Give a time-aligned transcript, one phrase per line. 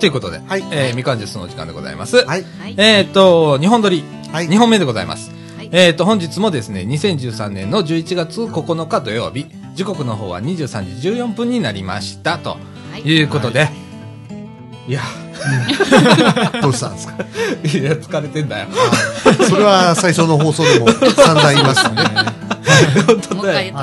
[0.00, 2.16] ということで、はいえー、みかんジュースのお時間でございます。
[2.16, 2.26] はい。
[2.26, 2.74] はい。
[2.78, 4.48] えっ、と、日本撮り、はい。
[4.48, 5.30] 2本目でございます。
[5.56, 12.58] はいえっ、と、本日もですね、2013年の11月9日土曜日、時刻の方は23時14分になりました、とは
[12.96, 13.68] いいうことで、
[14.88, 15.02] い、や、
[16.62, 17.14] どうしたんですか？
[17.78, 18.68] いや、疲れてんだよ。
[19.48, 22.02] それは最初の放送でも散々言いましたね。
[23.06, 23.74] 本当だよ。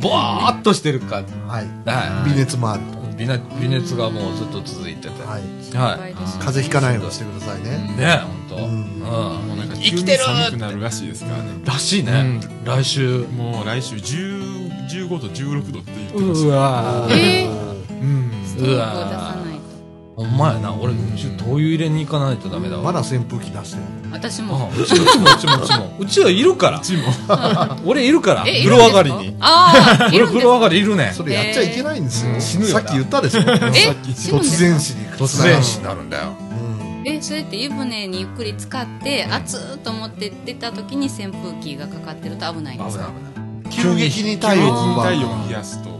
[0.00, 1.16] ぼーっとしてるか
[1.48, 1.66] はい。
[1.84, 2.95] は微熱もあると。
[3.16, 3.18] い。
[3.18, 5.22] 微熱微熱がもうずっと続いてて。
[5.22, 5.40] はい。
[5.40, 7.64] は心配です風邪ひかないようにしてくださいい。
[7.64, 7.70] ね。
[7.96, 8.56] ね本当。
[8.56, 9.00] うんうん。
[9.48, 11.50] もうなんか生きてる急に寒くなるらしいですからね。
[11.64, 12.40] らしいね。
[12.64, 13.26] 来週。
[13.36, 14.56] もう来週10
[14.86, 17.94] 15度、16度って言ってましうわーえー、た。
[17.94, 18.30] うん。
[18.44, 19.45] ストーブを出さないと。
[20.16, 20.72] ほんまやな。
[20.74, 22.82] 俺、ちょ灯油入れに行かないとダメだわ。
[22.82, 23.78] まだ扇風機出して
[24.10, 24.70] 私も。
[24.74, 25.96] うちうちもうちもうちも。
[26.00, 26.80] うちはいるからう。
[26.80, 27.02] ちも。
[27.84, 28.40] 俺いるから。
[28.42, 29.36] 風呂上がりに。
[29.40, 31.12] ああ、い俺風呂上がりいるね。
[31.14, 32.34] それやっちゃいけないんですよ。
[32.40, 33.40] 死ぬよなさっき言ったでしょ。
[33.42, 35.06] 突然死に。
[35.18, 36.24] 突然死になるんだよ。
[37.04, 37.08] うん。
[37.12, 43.10] え、それって湯船にゆっくり浸かって、熱ーと思って出た時に扇風機がかかってると危ないんですか？
[43.68, 44.00] 危ない危ない。
[44.00, 45.02] 急激に体温が。
[45.02, 45.90] 太陽を冷やすと。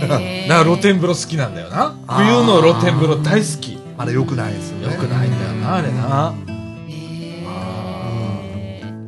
[0.00, 1.94] だから露天風呂好きなんだよな。
[2.08, 3.78] 冬の露天風呂大好き。
[3.98, 4.94] あれ良くないですよね。
[4.94, 6.34] よくないんだよな、あれな。
[6.88, 6.90] へ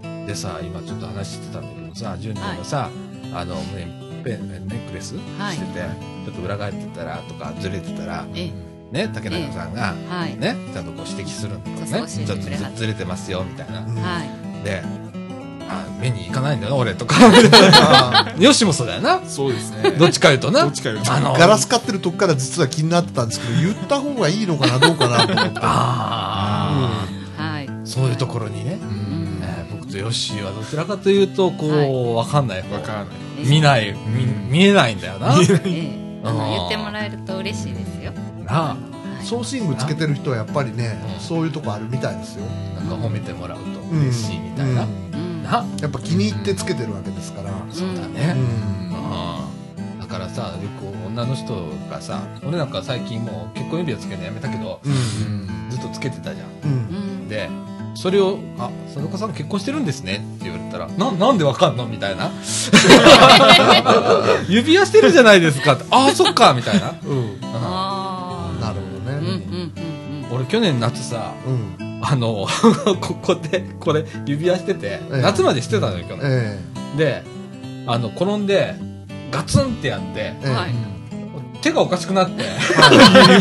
[0.03, 2.91] ーでさ、今ちょっと話してたんだけどさ、ジュニアがさ、
[3.34, 3.89] あの、ね、
[4.23, 5.80] ペン、ネックレスはいしてて、
[6.27, 8.50] ちょっと裏返ってたらとかずれてたら、え、
[8.91, 10.39] ね、竹中さんが、はい。
[10.39, 11.86] ね、ちゃんとこう指摘するんだよね。
[11.86, 13.86] ちょっとずずれてますよ、みたいな。
[14.62, 14.83] で、
[15.81, 17.17] あ、目に行かないんだよな、俺とか。
[18.39, 19.20] よしもそうだよな。
[19.27, 19.92] そうですね。
[19.92, 20.62] どっちか言うとな。
[20.62, 25.61] どっちか言うとあの、ガラス買ってるとこから実は気になってたんですけど、言った方がいいのかな、どうかなと思って。
[25.62, 27.05] あ
[27.37, 27.69] はい。
[27.69, 28.79] あ、そういうところにね、
[29.70, 31.67] 僕とヨッシーはどちらかというと、こ
[32.14, 32.77] う、わかんない方。
[32.77, 33.07] わからない。
[33.47, 34.27] 見ない、見
[34.58, 35.35] 見えないんだよな。
[35.39, 38.13] ええあのあー言ってもらえると嬉しいですよ。
[38.45, 38.77] なあ。
[39.25, 42.45] 送信部つけてる人はやっぱりね、うんそういうとこあるみたいですよ。
[42.77, 43.64] なんか褒めてもらうと
[43.96, 44.73] 嬉しいみたいな。
[44.73, 45.11] うんうん。
[45.42, 45.64] な。
[45.80, 47.51] やっぱ気に入ってつけてるわけですから。
[47.70, 48.33] そうだうね。
[48.35, 48.39] ん。
[48.39, 48.83] うん
[50.01, 51.55] だからさ、よく女の人
[51.91, 55.48] がさ、俺なんか最近もう結婚指輪つけるのやめたけど、うん。
[55.70, 57.29] ずっとつけてたじゃん。
[57.29, 57.48] で、
[57.95, 60.17] それを、あ、佐岡さん結婚してるんですね？
[60.36, 61.86] って言われたら、な、なんでわかんの？
[61.86, 62.31] みたいな。
[64.48, 65.85] 指輪してるじゃないですかって。
[65.91, 66.91] ああ、そっかみたいな。
[66.91, 67.39] うん。
[67.42, 68.61] ああ。
[68.61, 69.42] なるほどうんうんね。
[69.47, 71.82] うん俺去年夏さ、うん。
[72.02, 72.46] あの、
[73.01, 76.20] ここで、これ、指輪してて、ええ夏までしてたのよ、去年。
[76.24, 76.58] え
[76.96, 77.23] で、
[77.86, 78.74] あの、転んで、
[79.30, 80.35] ガツンってやって。
[81.63, 82.42] 手がおかしくなって、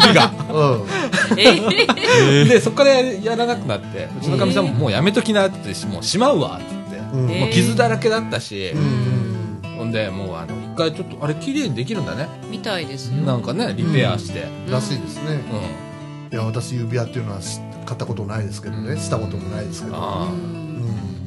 [0.03, 0.31] 指が。
[0.53, 1.39] うん。
[1.39, 7.31] え で、そこからやらなくなって、うちのかみさんももうやめときなってもうしまうわっって、うん。
[7.31, 9.75] えもう傷だらけだったしう、ん。
[9.75, 12.28] ほんで、もうあの、一回ちょっと、あれ綺麗にできるんだね。
[12.51, 13.23] みたいですよ。
[13.23, 14.45] なんかね、リペアして。
[14.69, 15.41] らしいですね。
[16.31, 16.38] うん。
[16.38, 18.97] いや、私指輪っていうのはし買ったことないですけどね。
[18.97, 19.95] したこともないですけど。
[19.97, 21.25] うあん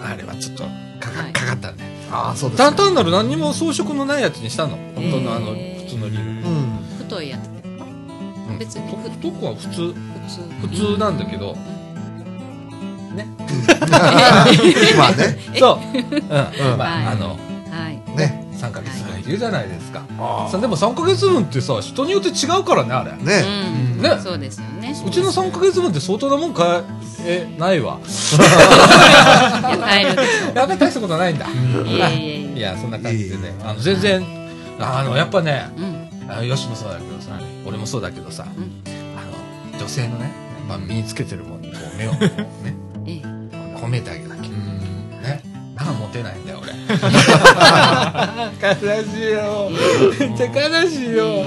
[0.00, 0.64] あ、あれはちょっと、
[1.00, 1.98] かかはいかかったね。
[2.10, 2.68] ああ、そうですか。
[2.70, 4.76] 単単なる何にも装飾のないやつにしたの？
[4.94, 6.22] 本当のあの、普通のリル。
[6.22, 6.38] うん。
[6.98, 7.42] 太いやつ？
[7.48, 7.84] ですか
[8.50, 9.94] うん別にと太くは普通、普
[10.28, 10.68] 通。
[10.68, 11.54] 普通なんだけど、
[13.14, 13.26] ね。
[14.96, 15.38] まあね。
[15.58, 15.98] そう。
[15.98, 16.28] うん。
[16.78, 18.16] まはいあ、あの、はい。
[18.16, 18.47] ね。
[18.58, 20.02] 3ヶ月分って言うじゃないですか。
[20.18, 23.12] あさでも3ヶ月分ってさ、人によって違うからね、あれ。
[23.12, 23.16] あ。
[23.16, 23.44] ね。
[23.96, 24.02] うん。
[24.02, 24.94] ねそうですよね。
[25.06, 26.82] うちの3ヶ月分って相当なもん買
[27.24, 27.98] え、え、ないわ。
[28.00, 31.46] いや買えるでしやっぱり大したことないんだ。
[31.46, 31.50] ょ。
[31.84, 33.54] いや、そんな感じでね。
[33.62, 34.22] あの、全然、
[34.80, 36.08] あの、やっぱね、うん。
[36.30, 40.30] あよしもそうだけどさ、俺もそうだけどさ、んあの、女性のね、
[40.68, 42.22] まあ、身につけてるもんに、 こう、目を、こう
[42.64, 42.76] ね、
[43.06, 43.38] ええ。
[43.78, 44.27] 褒めてあげなきゃ。
[44.27, 44.27] ね。
[44.27, 44.27] だから
[46.08, 46.72] モテないんだよ、俺。
[48.60, 48.74] 悲
[49.04, 49.70] しいよ。
[50.18, 51.44] めっちゃ悲しいよ。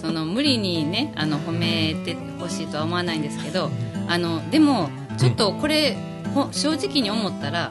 [0.00, 3.70] その無理にねあの褒めてほしいとは思わないんですけど
[4.08, 4.88] あのでも
[5.18, 5.96] ちょっとこれ、
[6.34, 7.70] ほ正直に思ったらあ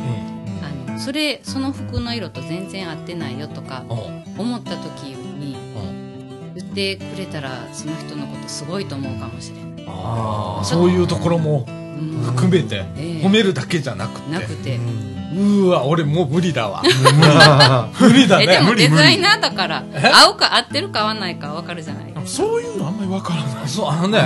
[0.92, 4.30] のそれその服の色と全然合ってないよとかうん。
[4.40, 6.54] 思った時にうん。
[6.56, 11.79] 言ってくれたらその人のことすごいと思うかもしれない、ああ、そういうところもうん
[12.25, 14.31] 含めて、ええ褒めるだけじゃなくて。
[14.34, 16.81] なくて、うーわ、俺もう無理だわ。
[18.00, 18.44] 無理だね。
[18.46, 22.13] えでもデザイナーだから合うか合ってるか合わないか分かるじゃない？
[22.25, 23.68] そういうのあんまりわからない。
[23.68, 24.19] そう、あのね、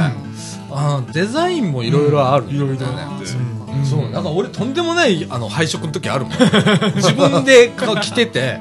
[0.71, 2.45] あのデザインもいろいろある。
[2.49, 3.03] いろいろだよね。
[3.89, 6.33] そう、なんか俺とんでもないあの配色の時あるもん。
[6.95, 8.59] 自分でこう着てて、 はい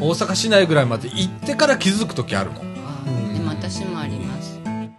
[0.00, 2.58] 大阪市内ぐらいまで行ってから気づく時あるもん。
[2.60, 4.17] あでも私もあり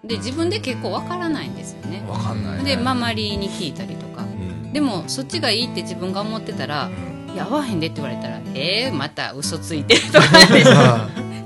[0.10, 2.04] で自分で結構分からないんですよね。
[2.10, 2.76] わかんない、ね。
[2.76, 4.24] で周りに聞いたりとか。
[4.24, 6.90] うん、でもそっちがいいって自分が思ってたら
[7.34, 10.66] 「いや合わへんで」って言われたら「えー、また嘘ついてる」とかって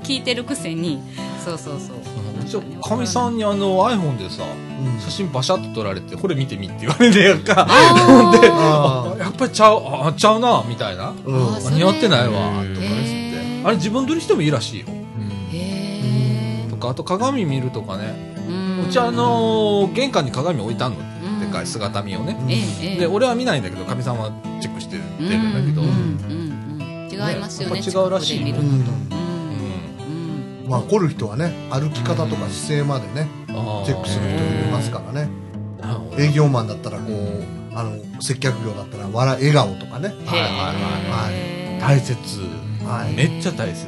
[0.02, 1.02] 聞いてるくせに。
[1.44, 2.14] そうそうそう。
[2.44, 5.00] ちょ、かみさんにあの iPhone でさ、うん。
[5.00, 7.66] 写真バシャッと撮られて、これ見てみって言われてやんか。
[8.40, 11.12] で、ああやっぱりちゃう、あ、ちゃうな、みたいな。
[11.24, 13.60] うん似合ってないわ、とかへ言ー。
[13.60, 13.66] って。
[13.66, 14.86] あれ自分撮りしてもいいらしいよ。
[15.52, 18.33] へとか、あと鏡見るとかね。
[18.84, 20.96] ーうちあのー玄関に鏡置いたの。
[20.96, 22.36] うんでかい姿見をね。
[22.98, 25.82] で、俺は見ないんだけど、かみさんはチェックしてるんだけど。
[25.82, 26.34] うんうんう
[27.06, 27.08] ん。
[27.10, 27.80] 違いますよね。
[27.80, 28.92] ねやっぱ違うらしい近くで見るのと。
[28.92, 29.18] うん。
[29.18, 29.20] う
[30.62, 30.68] んうん。
[30.68, 35.28] まあ来る人はね歩き方とか姿勢までねチェックする人いますからね。
[35.80, 36.24] ら。
[36.24, 37.44] 営業マンだったらこう
[37.74, 40.08] あの接客業だったら笑笑顔とかね。
[40.08, 40.50] はいはい。
[41.26, 41.34] はい。
[41.34, 41.80] へー。
[41.80, 42.63] 大切。
[42.84, 43.14] はい。
[43.14, 43.86] めっちゃ大切。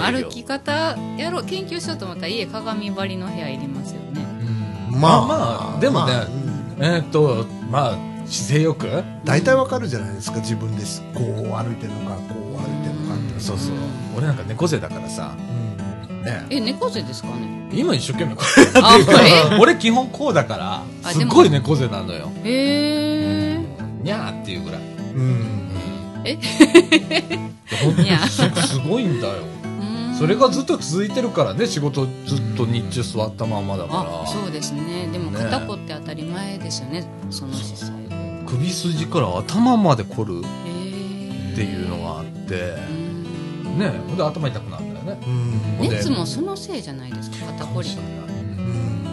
[0.00, 1.44] 歩き方やろう。
[1.44, 4.26] 研究しようと思ったら家鏡張りの部屋いりますよね。
[4.90, 6.84] まあまあでもねまあうん。
[6.84, 8.86] えーっと、まあ、姿勢よく？
[9.24, 11.02] 大体わかるじゃないですか自分です。
[11.14, 13.40] こう歩いてるのかこう歩いてるのかって。
[13.40, 13.76] そうそう。
[14.16, 16.22] 俺なんか猫背だからさ、うん。
[16.22, 16.46] ね。
[16.50, 17.68] え猫背ですかね？
[17.72, 18.98] 今一生懸命これやって。
[19.00, 19.12] るか
[19.50, 22.30] ら、 俺基本こうだから、あすっごい猫背なのよ。
[22.44, 23.58] へえ
[24.02, 24.80] にゃーっていうぐらい。
[25.14, 25.65] うん
[26.26, 26.38] え
[27.82, 29.34] ほんとにゃーすすごいんだよ。
[30.18, 34.22] それがずっと続いてるからね、仕事ずっと日中座ったままだから。
[34.22, 35.08] あそうですね。
[35.12, 35.38] でもね。
[35.44, 38.08] 肩こって当たり前ですよねその姿勢。
[38.08, 42.54] で首筋から頭まで凝るっていうのがあって、
[43.64, 43.78] うん。
[43.78, 43.88] ね。
[44.06, 45.18] ほんで頭痛くなるんだよね。
[45.80, 47.90] 熱もそのせいじゃないですか肩こり。
[47.90, 48.12] かもしれない。
[48.12, 49.04] うん。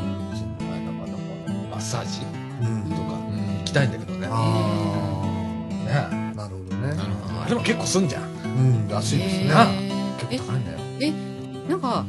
[1.70, 2.22] マッサージ
[2.62, 2.84] うん。
[2.90, 3.02] とか
[3.60, 4.28] 行きたいんだけどね。
[4.32, 5.26] あ
[5.86, 6.94] ねあなるほどね。
[7.46, 8.24] あれも結構すんじゃん。
[8.24, 9.54] うんらしいですね。
[10.30, 10.78] 結構高いんだよ。
[11.02, 12.06] えなんか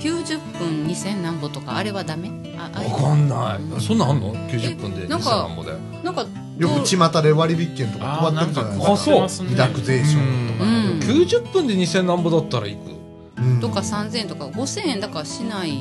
[0.00, 2.30] 90分2000何歩とかあれはダメ？
[2.58, 3.80] ああわかんない。
[3.80, 5.72] そんなんあんの ?90 分でえなんか2000なんぼで。
[6.02, 6.26] なんか
[6.58, 8.92] よく巷で割引券とか配ってるじゃないですか。
[8.92, 10.64] あそうリラクゼーションとか。
[10.64, 10.98] うん。
[11.00, 12.90] 90分で2000なんぼだったら行く。
[13.38, 15.72] うんとか3000円とか5000円だからしない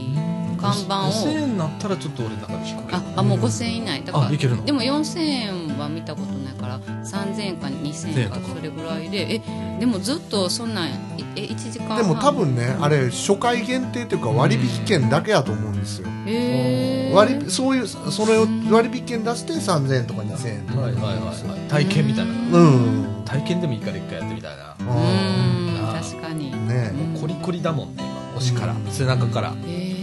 [0.60, 1.12] 看板を。
[1.12, 4.04] 5000円になったらちょっと俺の中で低くああもう5000円以内。
[4.04, 4.66] だからあいけるの？
[4.66, 9.42] でも4000円は見たことないから3000円か2000円かそれぐらいでえ
[9.80, 10.92] でもずっとそんなんい
[11.36, 11.98] え1時間半。
[11.98, 16.08] でも多分ねあれ初回限定っていうか割引券だけやと思うんですよ。
[16.28, 17.14] へー。
[17.14, 21.70] 割りそういうそれを割引券出して3000円とか2000円とかはいはいはいはい。
[21.70, 22.32] 体験みたいな。
[22.32, 23.24] うん。
[23.26, 24.76] 体験でもいいから一回やってみたいな。
[24.80, 25.94] うん。
[26.02, 26.54] 確かに。
[26.54, 28.76] ーねうんコリコリだもんね、今腰から。
[28.90, 29.52] 背中から。
[29.52, 29.94] もへ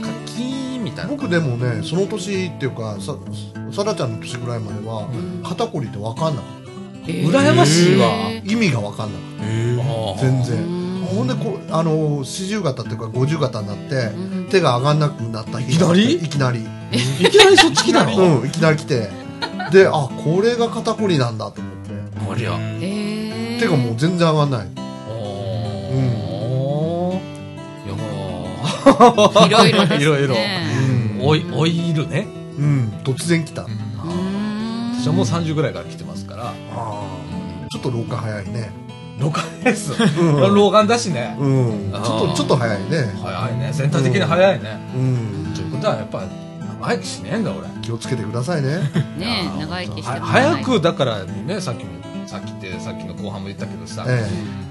[0.00, 1.10] う、カキーンみたいな。
[1.10, 3.16] 僕でもねその年っていうかさ
[3.72, 5.42] さらちゃんの年ぐらいまではん。
[5.42, 6.50] 肩こりって分かんなかっ
[7.08, 8.08] え羨ましいわ。
[8.44, 9.76] た意味が分かんなかっへ
[10.16, 11.06] た全う然ん。
[11.06, 16.14] ほんでこうあの四十型っていうか五十型になってうん手が上がんなくなった日いきなり？
[16.14, 16.60] いきなり。
[16.60, 16.62] い
[17.30, 18.40] きなりそっち来たの？
[18.40, 19.10] うんいきなり来て。
[19.72, 22.32] であこれが肩こりなんだと思って。
[22.32, 22.58] ありゃ。
[23.60, 24.66] 手がもう全然上がんない。
[25.08, 26.29] おー。
[29.46, 30.02] いろいろですね。
[30.02, 31.26] いろいろうん。
[31.26, 32.26] オイオイルね。
[32.58, 32.92] うん。
[33.04, 36.44] 突然来た、私はもう30ぐらいから来てますから。
[36.46, 37.02] ああ
[37.70, 38.72] ちょっと老化早いね。
[39.20, 39.92] 老眼です。
[40.18, 40.54] うん。
[40.54, 41.36] 老眼だしね。
[41.38, 41.92] うん。
[41.92, 43.14] ちょっとちょっと早いね。
[43.22, 43.70] 早いね。
[43.72, 44.80] 全体的に早いね。
[44.94, 45.52] うん。
[45.54, 46.24] ということはやっぱ、
[46.80, 47.68] 長生きしねえんだ俺。
[47.82, 48.78] 気をつけてくださいね。
[49.18, 51.90] ねえ長生きして早く、だからね、さっきも、
[52.30, 54.24] さっきって、さっきの後半も言ったけどさ、え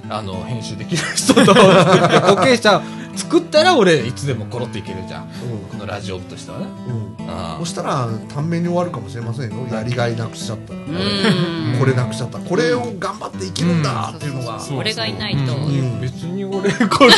[0.10, 1.44] あの、編集できる人と。
[1.44, 2.82] 作って、後継者
[3.18, 5.30] 作ったら俺、いつでもコロっていけるじゃん。
[5.30, 6.68] えこのラジオ部としてはね。
[6.88, 7.60] うん。
[7.60, 9.68] そしたら短命に終わるかもしれませんよ。
[9.70, 10.80] やりがいなくしちゃったら。
[10.80, 11.80] うん。
[11.80, 14.58] これなくしちゃったこれを頑張って生きるんだっていうのが。
[14.62, 16.00] そう俺がいないと、ん。
[16.00, 17.18] 別に俺、これ、生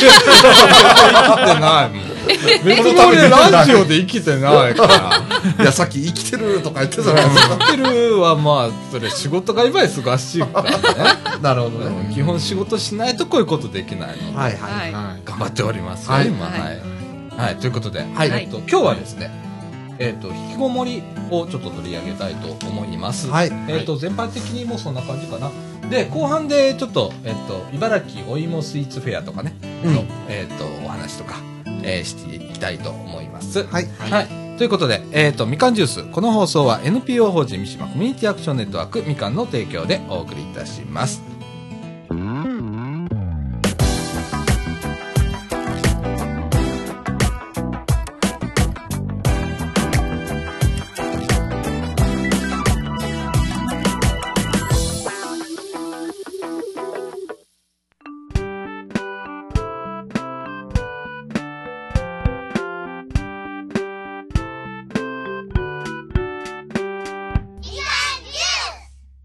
[1.54, 2.11] てないもん。
[2.64, 5.64] 別に俺、ラジオで生きてないから。
[5.64, 10.78] いやさっき生きてるとか言ってたじゃないですか生きてるはまあ、それ仕事が今忙しいからね。
[11.42, 14.38] なるほどでもね基本仕事しないとこういうことできないので。
[14.38, 17.40] はいはいはいは頑張っておりますよ、はい今、ははいい。
[17.40, 19.30] はい、ということで、はいえっと、今日はですね、
[19.98, 23.28] えっと、引きこもりをちょっと取り上げたいと思います。
[23.28, 25.50] はいえっと、全般的にもうそんな感じかな。
[25.88, 31.36] で、後半でちょっと、えっと、茨城お芋スイーツフェアとかね、うんの、えっと、お話とか、
[31.82, 33.64] えーしていきたいと思います。
[33.64, 34.42] はいはい。
[34.58, 36.04] ということで、えっ、と、みかんジュース。
[36.04, 41.22] この放送は NPO 法人三島コミュニティアクションネットワークみかんの提供でお送りいたします。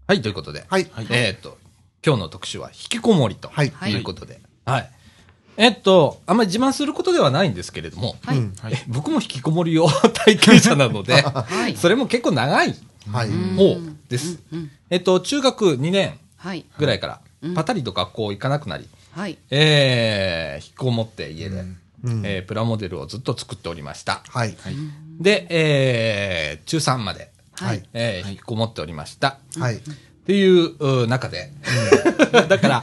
[0.08, 1.58] はい、ということで、はいえっ、と、
[2.02, 4.90] 今日の特集は引きこもりとはいいうことで、はい。
[5.58, 8.40] えっと、あんまり自慢することではないんですけれども、はい。
[8.88, 9.86] 僕も引きこもりを
[10.24, 11.76] 体験者なので、はい。
[11.76, 12.74] それも結構長い
[13.12, 13.28] はい。
[13.28, 14.38] 方です。
[14.50, 14.70] うん。
[14.88, 16.64] えっと、中学2年はい。
[16.78, 19.36] ぐらいからうん、パタリと学校行かなくなり、はい。
[19.50, 21.76] えー、引きこもって家で、うん
[22.24, 24.22] えープラモデルをずっと作っておりました。
[24.26, 24.56] はい。
[25.20, 27.30] で、えー、中3まで、
[27.64, 27.82] はい。
[27.92, 29.38] えー引きこもっておりました。
[29.58, 29.76] はい。
[29.76, 29.80] っ
[30.26, 31.52] ていうう中で、
[32.48, 32.82] だから、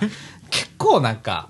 [0.50, 1.50] 結構なんか、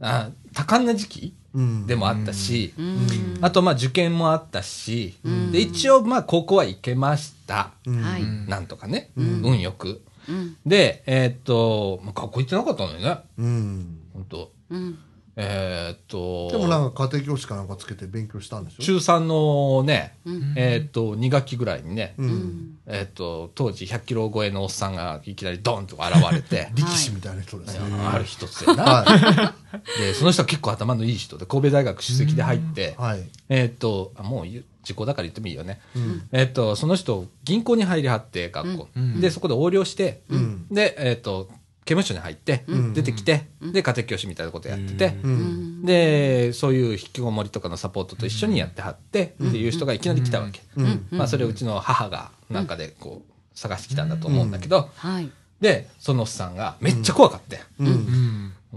[0.00, 3.38] あ多感な時期うんでもあったし、うん。
[3.40, 5.16] あとまあ受験もあったし、
[5.52, 7.72] で一応まあ高校は行けました。
[7.86, 8.24] うんはい。
[8.48, 10.02] なんとかね、運よく。
[10.28, 10.56] うん。
[10.66, 13.18] で、えーっと、まあ学校行ってなかったのよね。
[13.38, 13.98] うん。
[14.14, 14.98] 本当うん。
[15.40, 18.82] えーっと、でもなんか家庭教師かなんかつけて勉強したんでしょ？
[18.82, 22.74] 中3のね、うんえーっと、2学期ぐらいにね、うん。
[22.86, 27.84] えーっと、当時100キロ超えのおっさんがいきなりドンと現れて、 力士みたいな人ですね。
[28.04, 28.82] ある一つやな。
[28.82, 29.54] は
[29.98, 33.28] で、その人は結構頭のいい人で、神戸大学首席で入ってい。、はい。
[33.48, 35.80] えーっと、あもう言う時効だから言ってもいいよね。
[35.94, 36.28] うん。
[36.32, 38.88] えーっと、その人、銀行に入りはって、学校。
[38.96, 40.66] うんで、そこで横領して、うん。
[40.70, 41.48] で、えーっと、
[41.88, 42.92] 刑務所に入って、ん。
[42.92, 45.84] 出てきて、で、家庭教師みたいなことやってて、うん。
[45.86, 50.60] で、そういう引きこもりとかのサポートと一緒にやってはって、っていう人がいきなり来たわけ。
[50.76, 51.06] うん。
[51.10, 55.30] まあ、それうちの母が、なんかで、こう、探してきたんだと思うんだけど、はい。
[55.62, 57.60] で、そのおっさんがめっちゃ怖かって。
[57.80, 57.84] う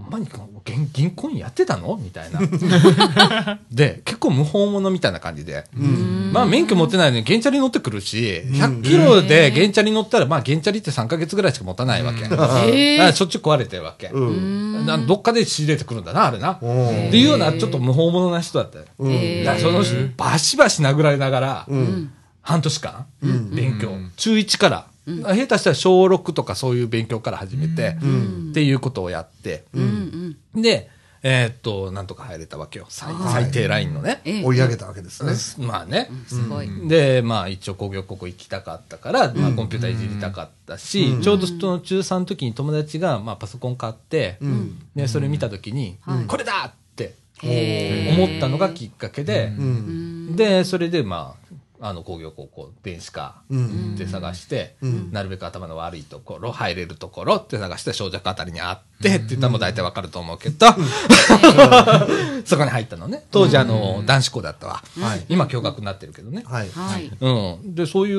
[0.00, 0.06] うん。
[0.06, 0.22] お前
[0.64, 1.98] 銀銀行員やってたの？
[2.02, 2.40] みたいな。
[3.70, 5.64] で、結構無法者みたいな感じで。
[6.32, 12.22] まあ免許持ってないのに原チャリ乗ってくるし、100キロで原チャリ乗ったら、まあ原チャリって3ヶ月ぐらいしか持たないわけ。
[12.28, 14.08] だかえらしょっちゅう壊れてるわけ。
[14.08, 14.86] うん。
[14.86, 16.52] などっかで仕入れてくるんだな、あれな。
[16.52, 16.66] って
[17.16, 18.84] いうようなちょっと無法者な人だったよ。
[19.58, 22.12] その人、バシバシ殴られながら、うん。
[22.40, 27.96] 半年間、ん勉強、中1から、下手したら小6とかそういう勉強から始めて、
[28.50, 30.62] っていうことをやって、うんうん。
[30.62, 30.90] で、
[31.24, 32.86] えーっと、なんとか入れたわけよ。
[32.88, 34.20] 最最低ラインのね。
[34.24, 35.66] ええ追い上げたわけですね。
[35.66, 36.10] まあね。
[36.26, 36.68] すごい。
[36.88, 44.78] で、まあ一応工業高校行きたかったから、まあコンピューターいじりたかったし、ちょうどその中3の時に友達が、まあパソコン買って、うん。
[44.96, 50.36] で、それ見た時に、はいこれだって思ったのがきっかけでう、ん。
[50.36, 51.41] で、それでまあ、
[51.84, 53.94] あの工業高校、電子科うん。
[53.96, 60.66] って探して、うんなるべく頭の悪いところ、入れるところって探して、小弱あたりにあってって言ったらもう大体わかると思うけど、
[62.46, 63.24] そこに入ったのね。
[63.32, 64.82] 当時あの、男子校だったわ。
[65.00, 65.24] はい。
[65.28, 66.44] 今共学になってるけどね。
[66.46, 66.70] はい。
[66.70, 67.10] はい。
[67.20, 67.74] うん。
[67.74, 68.14] で、そうい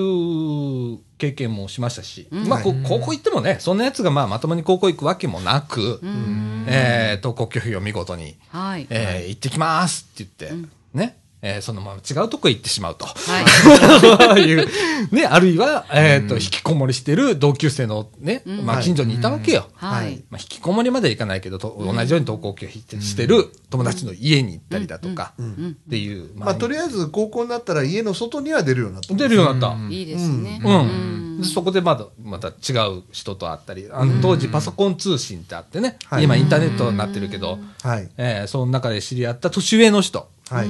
[0.95, 6.65] う経験もしましたし、うんまあ、こ高校行ってもね、そんなやつがまあまともに高校行くわけもなく、うん。
[6.67, 8.87] えー、登校拒否を見事に、はい。
[8.89, 13.05] えー行ってきますって言って、ね、えーそのまま違うとこへ行ってしまうと。
[13.05, 14.41] はい。
[14.47, 14.67] いう、
[15.11, 19.67] ね、あるいは、えっ、と、引きこもりしてる同級生のね、まあ、近所にいたわけよ。
[19.75, 20.23] はい。
[20.29, 29.13] まあ、引きこもりまではいかないけど、と同じように登校拒否してる友達の家に行ったりだとか、っていう、まあ、とりあえず高校になったら家の外には出るようになった。
[29.13, 29.93] 出るようになった。
[29.93, 30.61] いいですね。
[30.63, 31.41] うん。
[31.41, 32.51] でそこでまだ、また違
[32.87, 38.09] う人と会ったり、あの当時パソコン通信ってあってね、はい今インターネットになってるけど、はい。
[38.17, 40.67] えーその中で知り合った年上の人、はい。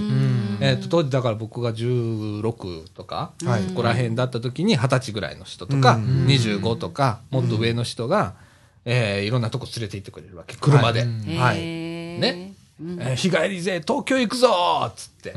[0.61, 3.63] えーと当時だから僕が16とか、はい。
[3.63, 8.35] ここら辺だった時に20歳ぐらいの人とか、25とか、もっと上の人が、
[8.85, 11.01] えーいろんなとこ連れて行ってくれるわけ、車で。
[11.01, 11.57] はい。
[11.59, 12.53] へーね。
[12.81, 13.01] うん。
[13.01, 15.33] えー日帰り勢東京行くぞーっつって、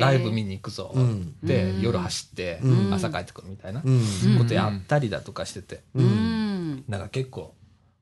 [0.00, 2.94] ライブ見に行くぞーって、夜走って、うん。
[2.94, 4.02] 朝帰ってくるみたいなうん。
[4.38, 6.84] ことやったりだとかしてて、うん。
[6.88, 7.54] なんか結構、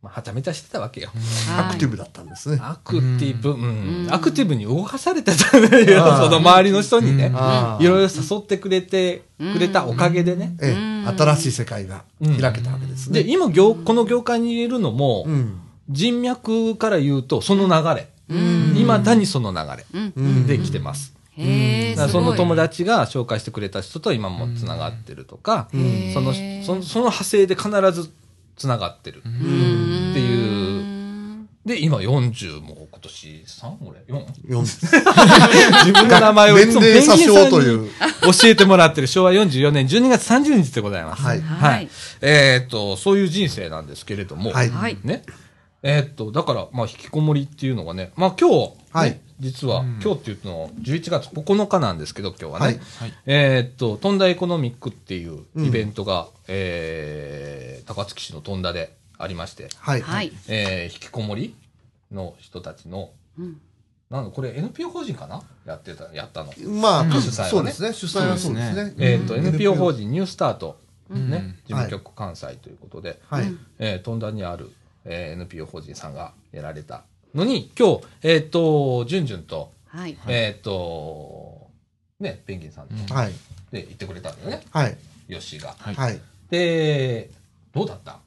[0.02, 1.10] まあ、はちゃめちゃしてたわけよ。
[1.14, 1.20] ブ。
[1.56, 2.58] アクティブだったんですね。
[2.60, 7.32] アクティブ、うん、アクティブに動かされてたのよ、その周りの人にね。
[7.80, 10.56] いろいろ誘ってくれて、くれたおかげでね。
[10.60, 13.22] ええ、新しい世界が開けたわけですね。
[13.22, 15.60] で、今業、この業界にいるのも、うん。
[15.88, 18.08] 人脈から言うと、その流れ。
[18.76, 19.58] 今だにその流
[19.94, 20.46] うん。
[20.46, 21.14] れで来てます。
[22.08, 22.62] その友達。
[22.72, 26.32] 達が紹介してくれた人と今もつながってるとか、んその、
[26.64, 28.10] そのその派生で必ず
[28.56, 29.22] つながってる。
[31.64, 33.76] で、今40もう今年 3?
[33.82, 34.26] 俺？4?
[34.48, 41.22] 四自分の名前をいつも年齢詐称というペンギンさんに教えてもらってる昭和44年12月30日でございます。
[41.22, 41.88] はいはい
[42.20, 44.98] えーっと、そういう人生なんですけれども、はいはい。
[45.04, 45.22] ね。
[45.84, 52.66] えーっと、だから、まあ、引きこもりっていうのがね、まあ今日、ねはい実は、今日っていうのは11月9日なんですけど、今日はね。
[52.66, 60.00] はいはいえーっと、トンダエコノミックっていうイベントが、えー高槻市のトンダでありまして、はい。
[60.00, 60.32] はい。
[60.48, 61.54] えー引きこもり
[62.10, 63.60] の人たちの、うん
[64.10, 65.42] なんだ、これ NPO 法人かな？
[65.64, 66.52] やってた、やったの。
[66.80, 67.92] まあ、主催はねそうですね。
[67.94, 68.94] 主催はそうですね。
[68.98, 70.78] えーっと、うん NPO 法人ニュースタート、
[71.08, 73.46] うんね、事務局関西ということで、はい。
[73.78, 74.70] えー、トンダにある、
[75.06, 77.04] えー NPO 法人さんがやられた
[77.34, 80.18] のに、今日、えっ、と、じゅんじゅんと、はい。
[80.28, 81.70] えっ、と、
[82.20, 83.32] ね、ペンギンさんと、うんはい。
[83.72, 84.96] で、行ってくれたんだよね、はい。
[85.28, 85.74] ヨッシーが。
[85.78, 85.94] はい。
[85.94, 86.20] はい。
[86.50, 87.30] で、
[87.72, 88.18] どうだった？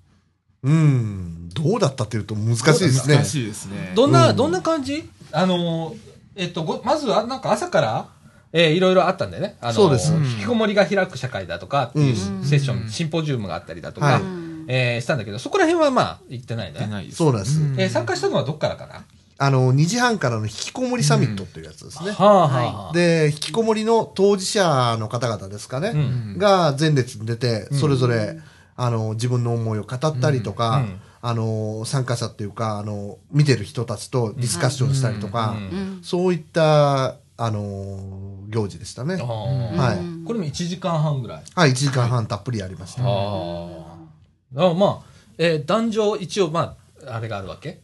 [0.65, 1.49] うん。
[1.53, 3.25] どうだったっていうと難しいですね難。
[3.25, 3.93] しいですね。
[3.95, 5.09] どんな、うんどんな感じ？
[5.31, 5.95] あの、
[6.35, 8.07] えっと、ごまずは、なんか朝から、
[8.51, 9.55] えーいろいろあったんだよね。
[9.61, 14.21] あのそうです引きこもりが開く社会だとかっていううんセッション、シンポジウムがあったりだとか、はい
[14.67, 16.79] えーしたんだけど、そこら辺はまあ、行ってないね。
[16.79, 17.17] 出ないです。
[17.17, 19.03] そうなんですえー参加したのはどっからかな？
[19.37, 22.11] あの、2時半からの引きこもりサミットっていうやつですね。
[22.11, 22.93] はあはあ。
[22.93, 25.89] で、引きこもりの当事者の方々ですかね。
[25.89, 28.39] うんが前列に出て、それぞれ、
[28.75, 35.99] あの、自分の思いを語ったりとか、うんあの、参加者っていうか、あの、見てる人たちとディスカッションしたりとか、うんうん。
[36.03, 39.15] そういった、あの、行事でしたね。
[39.15, 41.43] はいうんこれも1時間半ぐらい？
[41.55, 43.01] はい、1時間半たっぷりやりました。
[43.03, 44.69] ああ。
[44.69, 45.05] あまあ、
[45.37, 47.81] えー男女一応、まあ、あれがあるわけ？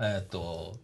[0.00, 0.76] えっ、と、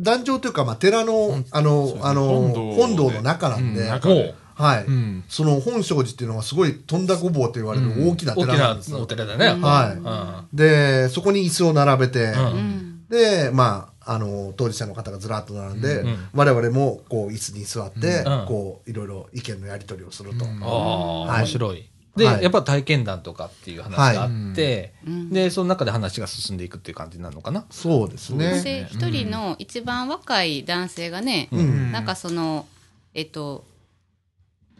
[0.00, 4.84] 壇上というか、まあ、寺の、あの、あの、本堂で本堂の中なんで、うん中ではい。
[4.84, 5.24] うん。
[5.28, 8.98] その本證寺っていうのがすごい飛んだごぼうと言われる大きな大きな寺なんですよ。
[8.98, 9.46] お寺だね。
[9.46, 13.08] はいうんで、そこに椅子を並べて、うんうん。
[13.08, 20.44] で、まあ、あの、当事者の方がずらっと並んで、うん我々も、こう、椅子に座って、うんこう、いろいろ意見のやり取りをすると。
[20.44, 21.88] うんああ、はい面白い。
[22.16, 27.64] で、はいやっぱ体験談とかっていう話があって、うんで、その中で話が進んでいくっていう感じなのかな？
[27.70, 28.62] そうですね。
[28.62, 32.66] で、一人の一番若い男性がね、うんなんかその、
[33.14, 33.64] えっと、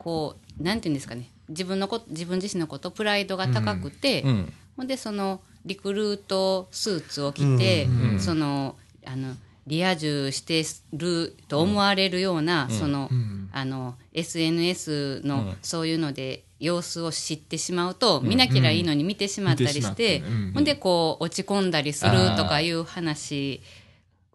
[0.02, 4.52] こう、なんていうんですかね、自分のこと、自分自身のこと、プライドが高くて、うん。
[4.76, 9.35] ほんで、その、リクルートスーツを着て、うんその、あの、
[9.66, 15.56] リア充してると思われるような、その、うんあの、SNS のうん。
[15.62, 20.23] そういうので、様子を知ってしまうと、見なければいいのに見てしまったりして、
[20.54, 23.60] ほんで、こう、落ち込んだりするとかいう話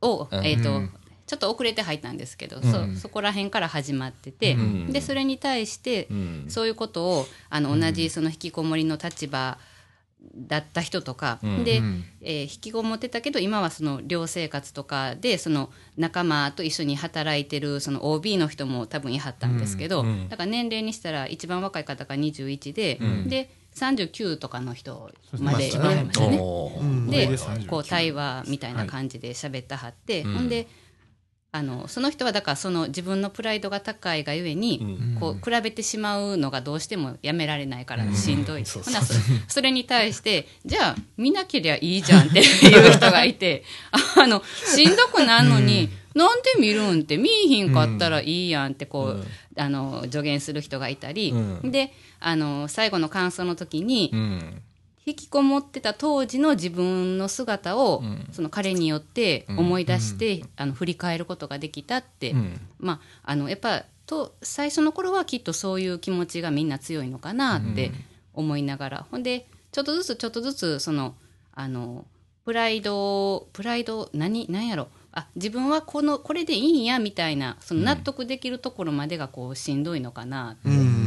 [0.01, 0.45] を、うん。
[0.45, 0.91] えっ、と、うん
[1.27, 2.95] ちょっと遅れて入ったんですけど、うん。
[2.95, 4.91] そそこら辺から始まってて、うん。
[4.93, 6.45] でそれに対して、うん。
[6.47, 9.57] そういうことをあの同じその引きこもりの立場
[10.35, 11.63] だった人とか、うん。
[11.65, 12.05] で、うん。
[12.21, 20.29] えー引きこもってたけど今はその寮生活とかでその仲間と一緒に働いてるその OB の人も多分いはったんですけど、うん。
[20.29, 23.27] だから年齢にしたら一番若い方が21で、うん。
[23.27, 25.83] で39とかの人までそうですね。
[25.83, 26.31] いられましたね。
[26.31, 26.71] でこ
[27.11, 30.33] れで39こう対話みたいな感じで喋ったはって、うん。
[30.33, 30.67] ほんで
[31.57, 35.17] あのその人はだからその自分のプライドが高いがゆえに、うん。
[35.19, 39.15] こう比べてしまうのがどうしてもやめられないからしんどい、そうほなそ
[39.47, 43.63] それに対してじゃあ見なけりゃいいじゃんっていう人がいて
[44.15, 49.23] あのしんどくなんのに、なんで見るんって見いひんかったらいいやんってこう、うん。
[49.59, 51.35] あの助言する人がいたり、う
[51.67, 51.71] ん。
[51.71, 54.61] であの最後の感想の時に、うん。
[55.07, 58.27] 引きこもってた当時の自分の姿を、うん。
[58.33, 62.35] その彼によって思い出して、あの振り返ることができたって、う。
[62.35, 67.91] んまああのやっぱと最初の頃はきっとそういう気持ちがみんな強いのかなって
[68.33, 71.15] 思いながら、ほんでちょっとずつちょっとずつその
[71.53, 72.05] あの
[72.43, 74.89] プライドプライド何何やろ。
[75.13, 81.06] あ自分はこのこれでいいんやみたいなその納得できるところまでがこうしんどいのかなってうん。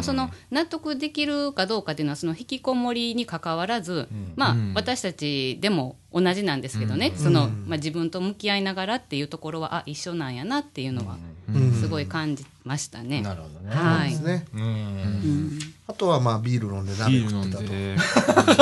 [0.00, 11.16] もその納得できるかどうかっていうのはその引きこもりに関わらず、まあ私たちでも同じなんですけどね、そのまあ、自分と向き合いながらっていうところはあ一緒なんやなっていうのは
[11.54, 11.72] うん。
[11.72, 13.22] すごい感じましたね。
[13.22, 13.74] なるほどね。
[13.74, 14.10] はい。
[14.10, 14.46] ですね。
[14.54, 14.62] うん。
[14.62, 15.58] うん。
[15.86, 17.96] あとはまあビール飲んで鍋ビール飲ん食って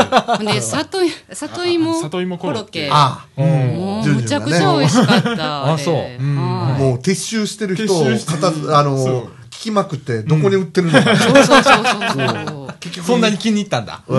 [0.04, 0.44] たと。
[0.44, 2.88] で、 里い里芋あ里芋コロッケ。
[2.90, 5.72] ああ、もうジュンむちゃくちゃ美味しかった。
[5.72, 5.94] あそう。
[5.94, 6.36] れうん。
[6.36, 6.82] はい。
[6.82, 11.16] もう撤収してる人を片あのきまくってどこに売ってるのか。
[11.16, 12.68] そうそうそうそう。
[12.80, 14.02] 結局そんなに気に入ったんだ。
[14.06, 14.18] すご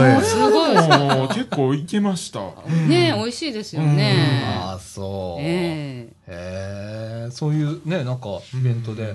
[0.68, 2.40] い結構いけました。
[2.40, 2.70] た。
[2.70, 4.44] ね美味しいですよね。
[4.58, 5.42] ああ、そう。
[5.42, 9.14] ええそういうね、なんかイベントで、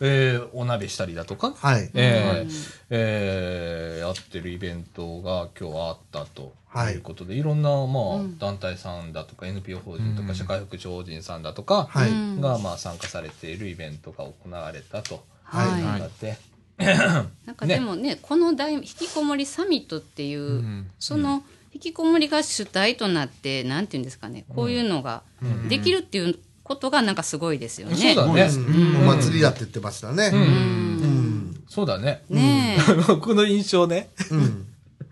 [0.00, 1.90] えーお鍋したりだとか、はい。
[1.94, 15.24] えーえーやってるイベントが今日はあったとはいいうことで、い、ろんな、まあうん団体さんだとか NPO 法人とか社会福祉法人さんだとかが、まあ、参加されているイベントが行われたと。
[15.46, 16.38] はいはいだって、
[16.78, 25.22] なんかでもねこの大引きこもりサミットっていう、うんその引きこもりが主体となってなんていうんですかねこういうのが
[25.68, 28.14] できるっていうことがなんかすごいですよね。
[28.14, 28.42] そうだね。
[28.44, 30.30] うんお祭りだって言ってましたね。
[30.32, 31.64] うんうん。
[31.68, 32.22] そうだね。
[32.30, 34.66] ね 僕の印象ね、うん。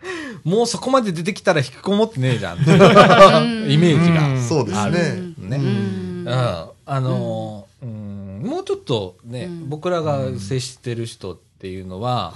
[0.42, 2.58] もうそこまで出てきたら引きこもってねえじゃん。
[3.70, 4.28] イメージが。
[4.28, 4.90] うんそうですね。
[5.38, 5.56] ね。
[5.56, 7.63] え、ううんん、あのーうん
[8.44, 12.32] もうちょっとね、僕らが接してる人っていうのは。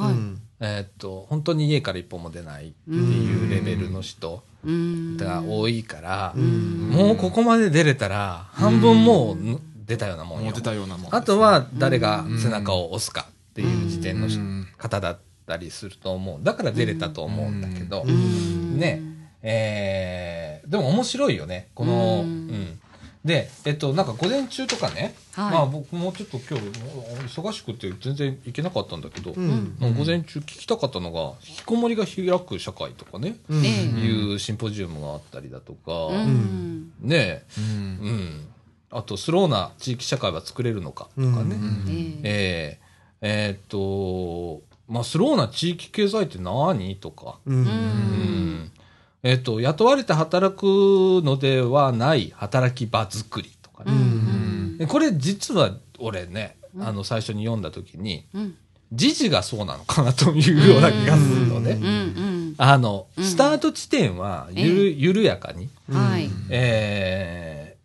[0.60, 10.60] えーっと、本当に家から一歩も出ないっていうレベルの人うんが多いから、んもうここまで出れたら、半分もう出たようなもんよもう出。
[10.60, 11.18] たようなもんですね。
[11.18, 16.44] あとは誰が背中を押すかっていう時点のうん方だったりすると思う。
[16.44, 19.00] だから出れたと思うんだけど、んね、
[19.42, 21.68] えーでも面白いよね。
[21.74, 22.80] この、ううんん。
[23.28, 25.52] で、えっと、なんか午前中とかね、はい。
[25.52, 26.66] まあ僕もちょっと今日
[27.40, 29.76] 忙しくて全然行けなかったんだけど、ん。
[29.78, 33.64] まあ午前中聞きたかったのが、引きこもりが開く社会とかね、うん。
[33.64, 36.92] えいうシンポジウムがあったりだとか、えうん。
[37.00, 37.64] ねうん。
[37.64, 38.48] うん。
[38.90, 41.56] あと、スローな地域社会は作れるのかとかね。
[41.56, 41.84] うん。
[41.88, 42.78] ええ。
[42.80, 42.88] えー
[43.20, 47.40] えーっと、まあ、スローな地域経済って何とか。
[47.44, 47.56] うん。
[47.56, 48.72] うん。
[49.22, 50.62] えーっと、雇われて働く
[51.24, 53.92] のではない働き場作りとかね。
[53.92, 54.78] うん。
[54.78, 58.56] でこれ実は俺ね、あの、最初に読んだ時に、うん。
[58.92, 61.72] 時事がそうなのかなというような気がするのね。
[61.72, 61.84] うん。
[61.84, 61.88] う
[62.52, 62.54] ん。
[62.56, 63.24] あの、うん。
[63.24, 65.68] スタート地点はゆる、緩やかに。
[65.90, 66.30] はい。
[66.48, 67.78] えー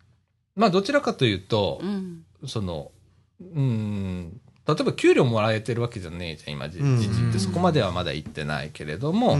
[0.56, 2.22] まあ、どちらかというと、うん。
[2.46, 2.92] その、
[3.40, 6.98] うん、例えば給料もらえてるわけじゃねえじゃん、今、じうん。
[6.98, 7.38] 時事って。
[7.38, 9.38] そこまではまだ行ってないけれども、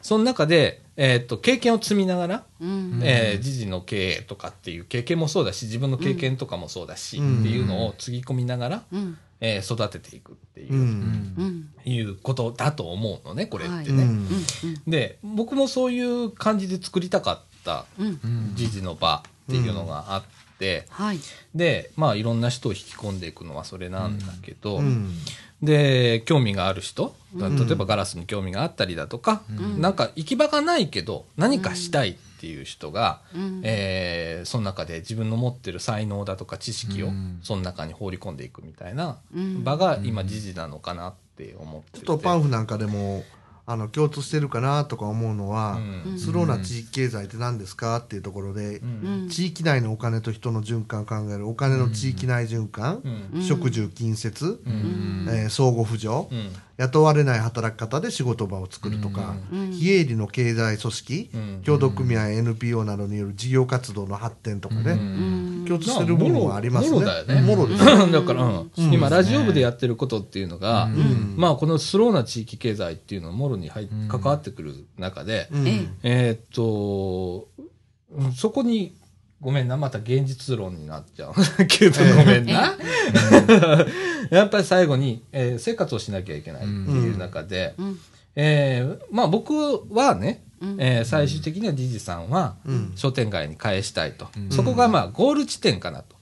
[0.00, 3.00] その中で、えっ、と、経験を積みながら、うん。
[3.02, 7.40] えー時事の経営とかっていう経験もそうだし、自分の経験とかもそうだし、うん。
[7.40, 9.18] っていうのをつぎ込みながら、うん。
[9.40, 13.92] えー育てていくっていういうことだと思うのね、これってはい。
[13.92, 14.04] ね。
[14.04, 14.26] うん。
[14.86, 17.84] で、僕もそういう感じで作りたかった
[18.54, 20.43] 時事の場っていうのがあって、
[20.90, 21.18] はい。
[21.54, 25.12] で、まあいろんな人を引き込んでいくのはそれなんだけど、うん。
[25.62, 27.56] で、興味がある人、うん。
[27.66, 29.80] 例えばガラスに興味があったりだとか、ん。
[29.80, 33.60] なんか行き場がないけど何かしたいっていう人が、うん。
[33.64, 37.40] えーその中で自分の持ってる才能だとか知識をうん。
[37.42, 39.64] その中に放り込んでいくみたいなうん。
[39.64, 42.06] 場が今時事なのかなって思ってて。
[42.06, 43.24] ちょっとパンフなんかでも
[43.66, 46.18] あの共通してるかなとか思うのは、うん。
[46.18, 49.28] スローな地域経済って何ですかっていうところで、うん。
[49.30, 53.00] 地域内のお金と人の循環を考えるお金の地域内循環、
[53.34, 53.42] うん。
[53.42, 55.26] 食住近接、うん。
[55.30, 56.50] えー相互扶助、うん。
[56.76, 59.70] 雇われない働き方で仕事場を作るとか、うん。
[59.70, 61.60] 非営利の経済組織、うん。
[61.62, 65.64] 協同組合 NPO などによる事業活動の発展とかね、うん。
[65.66, 66.94] 共通してる部分はありますね。
[66.94, 68.12] もろだよね。
[68.12, 68.70] だから、うん。
[68.76, 71.34] 今、ラジオ部でやってることっていうのが、ん。
[71.38, 75.66] まあ、このスローな地域経済っていうのはもろに入っ関わってくる中で、うん。
[75.66, 76.30] ええ。
[76.32, 77.48] ーっと、
[78.12, 78.94] うんそこに、
[79.40, 81.34] ごめんな、また現実論になっちゃう。
[81.68, 82.74] けど、ごめんな。
[84.30, 87.98] やっぱり最後に、えー生活をしなきゃいけないっていう中で、うん。
[88.36, 89.52] えーまあ僕
[89.94, 90.76] はね、うん。
[90.80, 92.92] えー最終的にはジジさんはうん。
[92.96, 94.50] 商店街に返したいと、うん。
[94.50, 96.13] そこがまあゴール地点かなと。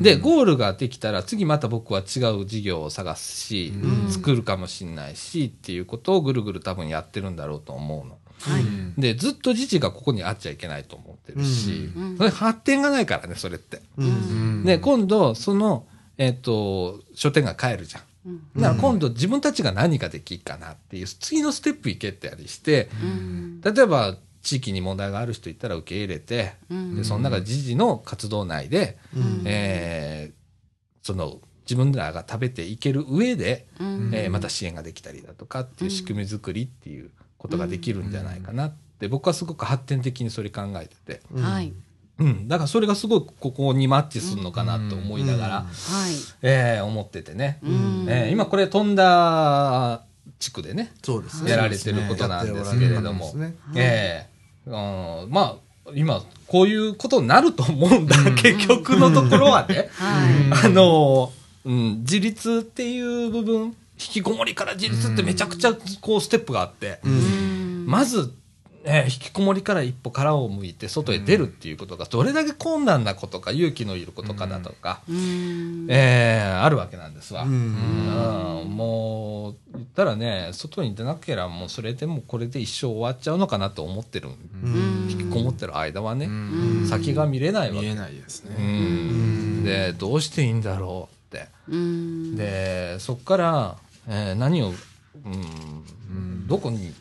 [0.00, 4.10] で、ゴールができたら次また僕は違う事業を探すし、うん。
[4.10, 8.18] 作るかもしれないしっていうことをぐるぐる多分やってるんだろうと思うの。
[8.40, 9.00] はい。
[9.00, 12.16] で、ずっと自治がここにあっちゃいけないと思ってるし、うん。
[12.16, 13.80] それ発展がないからね、それって。
[13.96, 14.64] うん。
[14.64, 15.86] で、今度、その、
[16.18, 18.02] えっ、と、商店街帰るじゃん。
[18.26, 18.40] うん。
[18.56, 23.60] だから今度自分たちが何ができるかなっていう、次のステップ行けってやりして、うん。
[23.60, 26.96] 例えば地域に問題がある人いたら受け入れて、うん。
[26.96, 29.42] で、その中で時事の活動内で、うん。
[29.44, 30.34] えー
[31.04, 34.10] その、自分らが食べていける上で、うん。
[34.12, 41.72] えーまた支援ができたりだとかっていう仕組み作りっていうことができるんじゃないかなって、僕はすごく発展的にそれ考えてて、はい。
[42.18, 46.12] うん、だからそれがすごいここにマッチするのかなと思いながら、はい。
[46.42, 48.06] えー思っててね、うん。
[48.08, 50.04] えー今これ飛んだ
[50.38, 51.50] 地区でね、そうですね。
[51.52, 53.54] やられてることなんですけれども、ね。
[53.74, 54.31] ええ
[54.66, 54.72] うん。
[55.30, 59.88] まあ、今、こういうことになると思うんだ、結局のところはね。
[59.92, 61.32] はいあの、
[61.64, 67.84] うん、自立っていう部分、引きこもりから自立ってめちゃくちゃこうステップがあって、うん。
[67.86, 68.32] まず、
[68.84, 77.42] えー引きこもりから一歩殻を向いて外へ出るっていうことがどれだけ困難なことか勇気のいることかだとか、うんえーあるわけなんですわ。
[77.44, 84.28] うんうんもう、言ったらね、外に出なければもうそれでもうこれで一生終わっちゃうのかなと思ってる。
[84.62, 87.80] うん引きこもってる間はね、ん先が見れないわけ。
[87.82, 88.56] 見えないですうね。
[88.64, 89.64] ん。
[89.64, 91.48] で、どうしていいんだろうって。
[91.68, 93.76] うんで、そっから、
[94.08, 94.72] えー何を、
[95.24, 96.92] うん、どこに、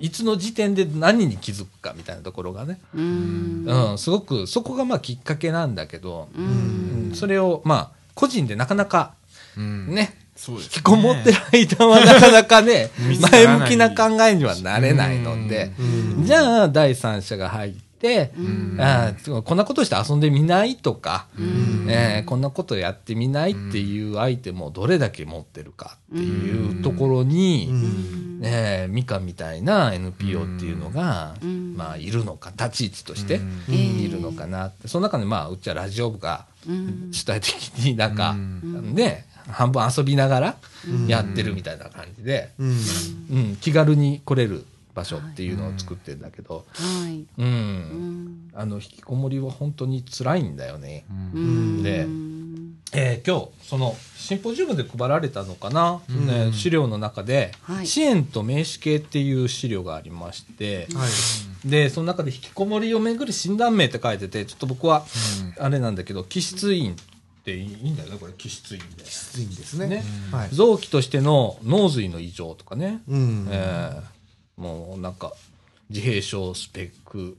[0.00, 3.64] いつの時点で何に気づくかみたいなところがね、うん。
[3.66, 7.08] うん、すごく、そこがまあきっかけなんだけど、うん。
[7.08, 7.14] うん。
[7.14, 9.14] それをまあ、個人でなかなか、
[9.56, 9.94] うん。
[9.94, 10.72] ね、そうですね。
[10.76, 12.90] 引きこもってる間はなかなかね
[13.32, 16.24] 前向きな考えにはなれないので、うん。
[16.24, 18.32] じゃあ第三者が入ってて、
[18.78, 21.86] あーこんなことして遊んでみないとか、うん。
[21.88, 28.40] えーこんなことやってみないっていうアイテムをどれだけ持ってるかっていうところに、うん。
[28.42, 31.74] えーミカみたいな NPO っていうのが、うん。
[31.76, 37.08] まあ、いるのか立ち位置としてえーいるのかなって、その中でまあうちはラジオ部がうん。
[37.12, 38.94] 主体的になんか、うん。
[38.94, 40.56] ね半分遊びながら
[41.08, 42.68] やってるみたいな感じで、うん。
[42.68, 47.26] うん、気軽に来れる場所っていうのを作ってるんだけど、はい。
[47.38, 47.46] うん。
[47.46, 48.50] うん。
[48.54, 51.04] あの引きこもりは本当に辛いんだよね。
[51.10, 51.82] うん。
[51.82, 52.06] で
[52.94, 57.86] えー今日そのシンポジウムで配られたのかな、ね、資料の中で、はい。
[57.86, 61.06] 支援と名詞系っていう資料がありまして、は
[61.64, 61.68] い。
[61.68, 65.06] でその中で引きこもりをめぐる診断名って書いててちょっと僕は
[65.58, 68.18] あれなんだけど気質院っていいんだよね？
[68.20, 69.04] これ気質院で。
[69.04, 69.86] ですね。
[69.86, 70.04] ね。
[70.30, 70.48] はい。
[70.52, 73.48] 臓器としての脳髄の異常とかね、うん。
[73.50, 74.02] えー
[74.56, 75.32] もうなんか
[75.90, 77.36] 自閉症スペック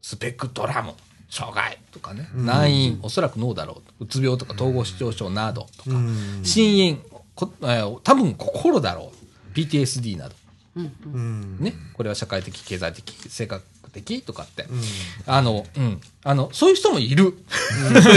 [0.00, 0.92] スペクトラム
[1.30, 6.40] 障害とかね、難因おそらく脳だろううつ病とか統合失調症などとか、うん。
[6.44, 7.02] 心因
[7.34, 9.54] こ、えー多分心だろう。
[9.54, 10.34] PTSD など。
[10.76, 10.80] う
[11.18, 11.74] んね？
[11.94, 13.62] これは社会的経済的性格
[13.92, 14.80] 的とかって、うん。
[15.26, 16.00] あの、うん。
[16.24, 17.24] あの、そういう人もいる。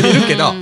[0.10, 0.54] いるけど、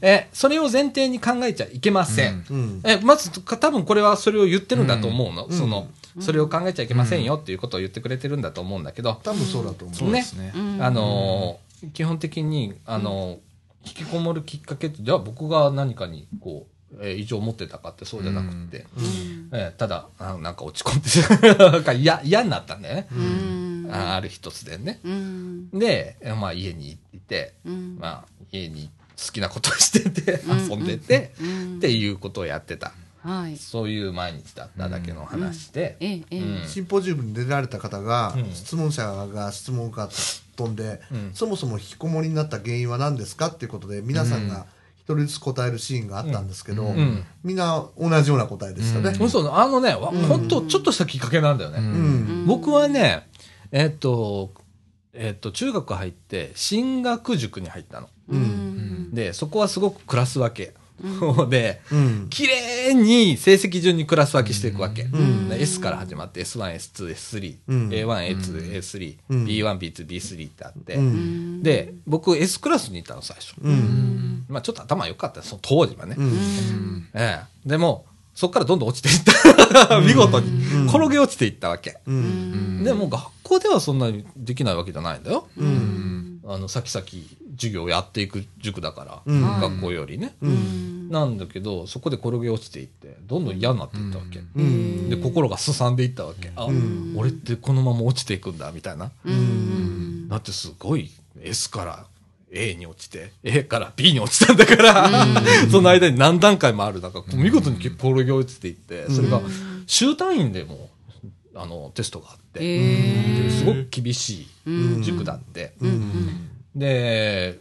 [0.00, 2.44] え、それを前提に考えちゃいけません。
[2.50, 2.80] うん。
[2.84, 5.50] え、まず、か多分これはそれを言ってるんだと思うの。
[5.52, 5.88] その、
[6.20, 10.52] それを考えちゃいけませんよっていうことを言ってくれてるんだと思うんだけど、多分そうだと思うそうですね。
[10.80, 13.38] あのー基本的に、あのー
[13.86, 18.86] 引きこもるきっかけって、じゃあ僕が何かに、こう、えー異常を持ってたかってそうじゃなくて、
[19.52, 23.06] えーただ、あなんか落ち込んで、 なんか嫌、嫌になったんだよね。
[23.12, 23.88] うん。
[23.92, 25.00] あある日突然ね。
[25.04, 25.68] うん。
[25.70, 27.96] で、えまあ家にいて、うん。
[28.00, 28.88] まあ家に
[29.26, 31.76] 好きなことをしてて、遊んでて、うん。
[31.76, 32.92] っていうことをやってた。
[33.24, 33.56] はい。
[33.56, 36.38] そういう毎日だっただけの話で、ええええ。
[36.40, 36.68] うん。
[36.68, 38.50] シンポジウムに出られた方が、うん。
[38.52, 40.10] 質問者が質問が
[40.56, 41.30] 飛んで、うん。
[41.32, 44.66] そもそも引きこもりになった原因は何ですかっていうことで皆さんが
[44.98, 47.24] 一人ずつ答えるシーンがあったんですけど、ん。
[47.42, 49.14] みんな同じような答えでしたね。
[49.14, 51.78] そうそうあのね、わ本当ちょっとしたきっかけなんだよね。
[51.78, 52.46] うん。
[52.46, 53.26] 僕はね、
[53.72, 54.52] えっと、
[55.14, 58.08] えっと、中学入って、進学塾に入ったの。
[58.28, 59.14] うん。
[59.14, 60.74] で、そこはすごくクラス分け。
[61.50, 65.04] で、うん綺麗に成績順にクラス分けしていくわけ。
[65.04, 65.48] ん。
[65.48, 67.88] で S から始まって S1、S2、S3、うん。
[67.88, 69.44] A1、A2、A3、うん。
[69.44, 71.62] B1、B2、B3 ってあって、うん。
[71.62, 73.54] で、僕 S クラスにいたの最初。
[73.60, 74.44] うん。
[74.48, 76.14] まあちょっと頭良かったその当時はね。
[76.18, 77.08] うん。
[77.14, 77.68] ええ。
[77.68, 80.00] でも、そっからどんどん落ちていった。
[80.02, 80.86] 見事に。
[80.88, 81.98] 転げ落ちていったわけ。
[82.06, 82.82] うん。
[82.84, 85.48] でも学校ではそんなにできないわけじゃないんだよ。
[86.44, 87.06] うんあの、先々
[87.56, 89.60] 授業をやっていく塾だから、うん。
[89.60, 90.34] 学校よりね。
[90.42, 91.08] うん。
[91.10, 94.40] なんだけど、そこで転げ落ちていって、どんどん嫌になっていったわけ。
[94.54, 95.08] うん。
[95.08, 96.52] で、心がすさんでいったわけ。
[96.54, 97.14] あ、ん。
[97.16, 99.10] 俺ってこのまま落ちていくんだ、みたいな。
[99.24, 100.28] うん。
[100.28, 102.06] だってすごい S から
[102.52, 105.26] A に落ちて、A から B に落ちたんだから、
[105.70, 109.40] その間に何段階もある中、見事に転げ落ちていって、それが
[109.86, 110.90] 週単位でも、
[111.54, 114.48] あの、テストがあって、すごく厳しい
[115.02, 115.74] 塾だって。
[116.74, 117.60] で、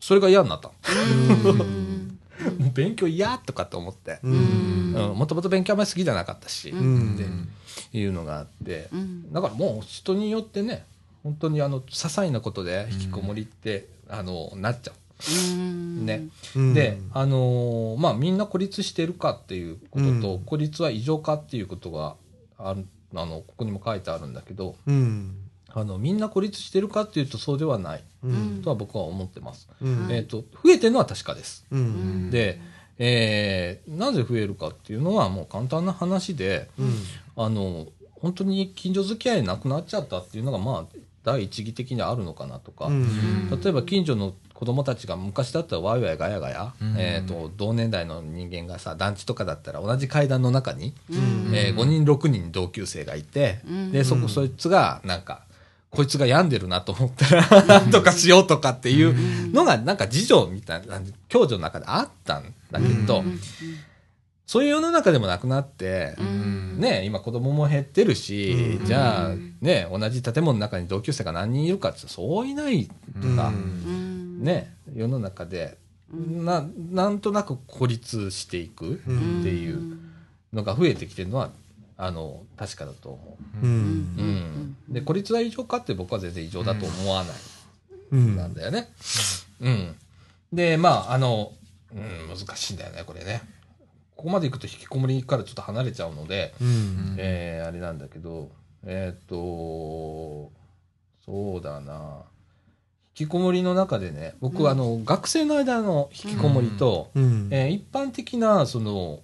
[0.00, 0.68] それが嫌になった。
[2.58, 4.20] もう勉強嫌とかって思って。
[4.22, 5.78] もともと勉強あん。
[5.78, 8.88] まり好きじゃなかったし、っていうのがあって、
[9.32, 10.84] だからもう人によってね、
[11.22, 14.94] 本当にあの、些細なことで引きこもりって、あの、なっちゃう。
[16.04, 16.28] ね。
[16.74, 18.38] で、あのーまあ、みん。
[18.38, 22.16] な孤立してるかっていうことと、孤立は異常かっていうことが
[22.58, 24.34] ある、あの、ここにも書いてあるん。
[24.34, 25.34] だけど、うん。
[25.76, 28.62] あの、みんな孤立してるかっていうとそうではない、うん。
[28.62, 29.68] とは僕は思ってます。
[29.82, 30.08] うん。
[30.10, 31.66] えっ、と、増えてるのは確かです。
[31.70, 32.30] うん。
[32.30, 32.58] で、
[32.98, 36.94] えーなぜ増えるかっていうのはもう簡単な話で、うん。
[37.36, 37.88] あの、
[38.22, 43.50] 本当に近所付き合いなくなっちゃったっていうのが、まあ、第一義的にあるのかなとか、うん。
[43.50, 46.94] 例えば近所の子供たちが昔だったらワイワイガヤガヤ、うん。
[46.96, 51.52] えー、と同年代の人間がさ団地とかだったら同じ階段の中に、うん。
[51.54, 53.92] え5人6人同級生がいて、うん。
[53.92, 55.42] でそこそいつがなんか
[55.96, 63.24] こいつが病んでるなと思ったらなんとかしようとかっていうのがなんか次女みたいな共助の中であったんだけど、
[64.46, 66.14] そういう世の中でもなくなって、
[66.76, 72.92] ね、今子供も減ってるし、じゃあ、ね、同じ建物の中に同級生が何人いるかってそういないと
[73.34, 74.44] か、うん。
[74.44, 75.78] ね、世の中で、
[76.12, 79.10] な、なんとなく孤立していくって
[79.48, 79.98] いう
[80.52, 81.50] のが増えてきてるのは、
[81.98, 83.68] あの、確かだと思うう。
[83.68, 83.76] うん
[84.12, 84.76] ん。
[84.88, 87.36] で、孤立は異常かって僕は全然異常だと思わない。
[88.12, 88.88] うんなんだよね。
[89.60, 89.96] うん。
[90.52, 91.52] で、まあ、あの、
[91.94, 93.42] うん、難しいんだよね、これね。
[94.14, 98.50] ここまで行くと引きこもりからちょっと離れちゃうので、うんえーあれなんだけど、
[98.84, 100.50] えーっと、
[101.24, 102.22] そうだな。
[103.14, 109.20] きこもりの中でね、僕はあの、学生の間の引きこもりと、うんえー一般的な、その、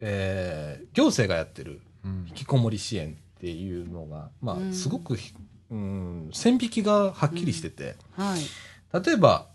[0.00, 5.34] えー行政がやってるうん引きこもり支援っていうのが、まあ、うんすごくひ、
[5.70, 9.04] うん、線引きがはっきりしてて、はい。
[9.04, 9.46] 例えば、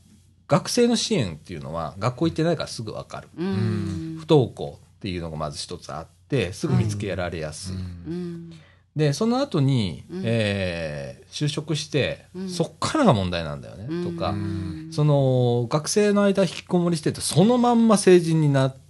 [0.47, 3.29] 学生の支援っていうのは、学校行ってないからすぐわかる。
[3.37, 4.17] うん。
[4.19, 7.75] 不登校っていうのがまず一つあって、すぐ見つけられやすい。
[7.75, 8.53] うん。
[8.95, 18.86] で、その後に、うんえー就職して、うんそっからが問題なんだよね、とか、うんその、学生の間引きこもりしてて、そのまんま成人になって、うん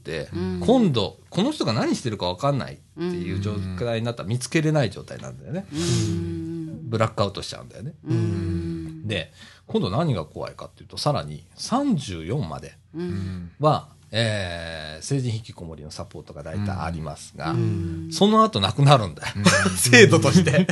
[0.61, 5.65] 今度、この人が何してるか分かんないっていう状態になったら見つけれない状態なんだよね。
[5.71, 6.89] うん。
[6.89, 7.93] ブラックアウトしちゃうんだよね。
[8.07, 9.07] うん。
[9.07, 9.31] で、
[9.67, 12.99] 今度何が怖いかっていうと、さらに34までう。
[12.99, 19.27] うんんは、えー成人引きこもりのサポートが大体ありますが、うんその後なくなるんだよ。
[19.77, 20.65] 制度として。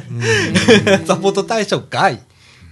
[1.06, 2.22] サポート対象外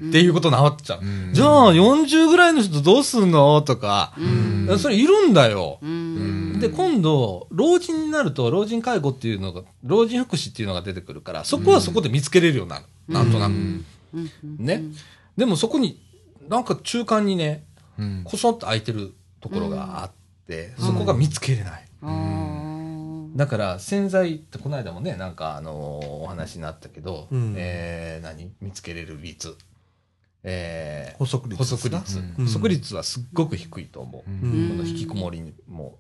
[0.10, 1.00] っていうことになっちゃう。
[1.02, 3.62] うんじゃあ、40ぐらいの人どうすんの？
[3.62, 4.80] とか、うん。
[4.80, 5.80] それいるんだよ。
[5.82, 6.60] うん。
[6.60, 12.86] で、今度、老人になると、老人介護っていうのが、老人福祉っていうのが出てくるから、そこはそこで見つけれるようになる。
[13.08, 13.52] なんとなく。
[13.52, 13.84] うん。
[14.60, 14.84] ね。
[15.38, 16.02] でもそこに、
[16.48, 17.66] なんか中間にね、
[17.98, 20.12] うんこそっと空いてるところがあっ
[20.48, 21.88] て、そこが見つけれない。
[23.36, 28.52] だから洗剤ってこの間もねなんかあのーお話になったけど、うんえー何？
[28.62, 29.56] 見つけれる率、
[30.44, 32.46] えー補足率補足率、うん。
[32.46, 34.70] 補足率はすっごく低いと思う、うん。
[34.70, 35.98] この引きこもりも。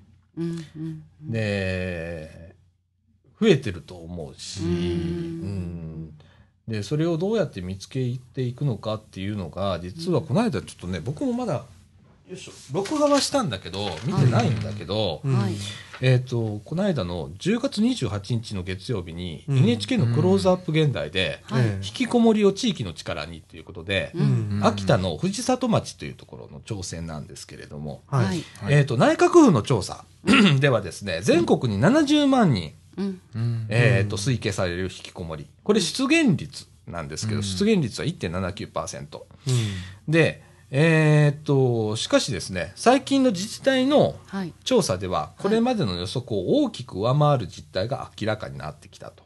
[1.21, 2.55] で
[3.39, 4.69] 増えてると思うし、うん。
[4.69, 6.13] うん。
[6.67, 11.65] でそれをどうやって見つけていくのかっていうのが実はこの間ちょっとね僕もまだ
[12.33, 12.51] よいしょ。
[12.73, 15.37] 録画はしたんだけど見てないんだけど、うん。
[15.37, 15.53] はい。
[16.01, 19.57] えっ、と、この間の10月28日の月曜日に、うん。
[19.59, 21.41] NHK のクローズアップ現代で、
[21.75, 24.59] 引きこもりを地域の力にということで、えうん。
[24.63, 28.43] 秋田の藤里町というところの挑戦なんですけれども、はい。
[28.69, 30.03] えっ、と、内閣府の調査
[30.59, 33.21] ではですね、全国に70万人、うん。
[33.35, 33.65] うん。
[33.69, 35.47] えっ、と、推計される引きこもり。
[35.63, 37.43] これ出現率なんですけど、うん。
[37.43, 39.21] 出現率は1.79%。
[39.47, 39.51] う
[40.09, 40.11] ん。
[40.11, 40.43] で、
[40.75, 44.53] えっ、と、しかしですね、最近の自治体のはい。
[44.63, 49.23] 調査では、これまでの予測を大きく上回る実態が明らかになってきたと。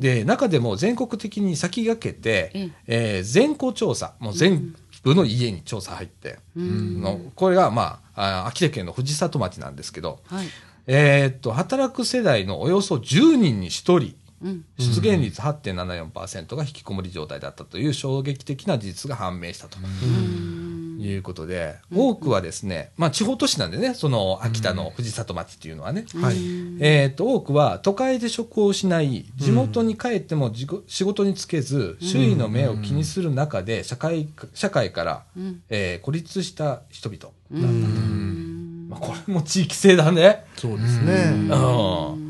[0.00, 7.00] で、中でも全国的に先駆けて、ええー全校調査、もう全部の家に調査入って、うん。
[7.00, 10.46] のこれが、まあ、あ秋田県の藤里町なんですけど、はい。
[10.88, 13.70] えーっと、働く世代のおよそ10人に1
[14.00, 14.64] 人、うん。
[14.78, 19.78] 出現率8.74%が引きこもり状態だったという衝撃的な事実が判明したと。
[19.78, 20.74] うん。
[21.00, 26.36] いうことで、多くはですね、まあ地方都市なんでね、その秋田の藤里町っていうのはね、はい
[26.80, 30.52] えーっと、多くは都会で職を失い、地元に帰っても
[30.86, 35.62] 仕事に就けず、周囲の目を気にする中で、社会、社会から、うん。
[35.68, 37.32] えー孤立した人々。
[37.50, 38.90] うまん。
[38.92, 40.44] あ、これも地域性だね。
[40.56, 41.32] そうですね。
[41.32, 42.23] うん。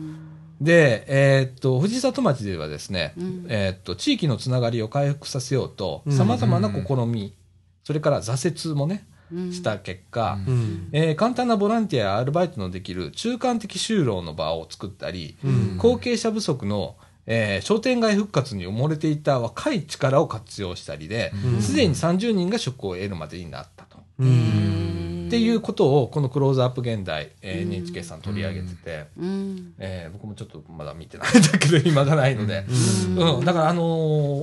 [0.61, 3.47] で、えーっと、藤里町ではですね、うん。
[3.49, 6.17] えーっと、地域のつながりを回復させようと、うん。
[6.17, 7.35] 様々な試み、
[7.83, 9.53] それから挫折もね、うん。
[9.53, 10.88] した結果、うん。
[10.93, 15.77] えー簡単なボランティアやアルバイトのできる中間的就労の場を作ったり、うん。
[15.79, 21.61] 後継者不足の、えー商店街復活に埋もれていた若い力を活用したりでうん。
[21.62, 23.99] すで、に30人が職を得るまでになったと。
[25.26, 29.74] っていうことをこのクローズアップ現代、えーうん NHK さん取り上げてて、うん。
[29.78, 32.64] えー僕もちょっとまだ見てないんだけど暇がないので、
[33.16, 33.38] うん。
[33.38, 33.44] うん。
[33.44, 33.82] だからあの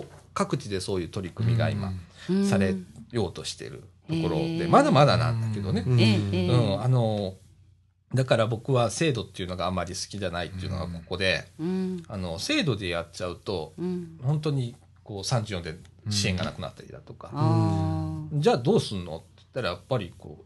[0.02, 1.92] ー各地でそういう取り組みが今、
[2.30, 2.46] うん。
[2.48, 2.76] され
[3.12, 6.82] ようとしてるところで、まだまだなんだけどね、うん。
[6.82, 7.36] あの、
[8.14, 12.04] だから僕は制度っていうのがあまり好きじゃないっていうのがここで、うん。
[12.08, 14.18] あの、制度でやっちゃうと、うん。
[14.24, 15.76] 本当にこう34で
[16.10, 19.18] 支援がなくなったりだとか、あじゃあどうすんの？
[19.18, 20.46] って言ったらやっぱりこう、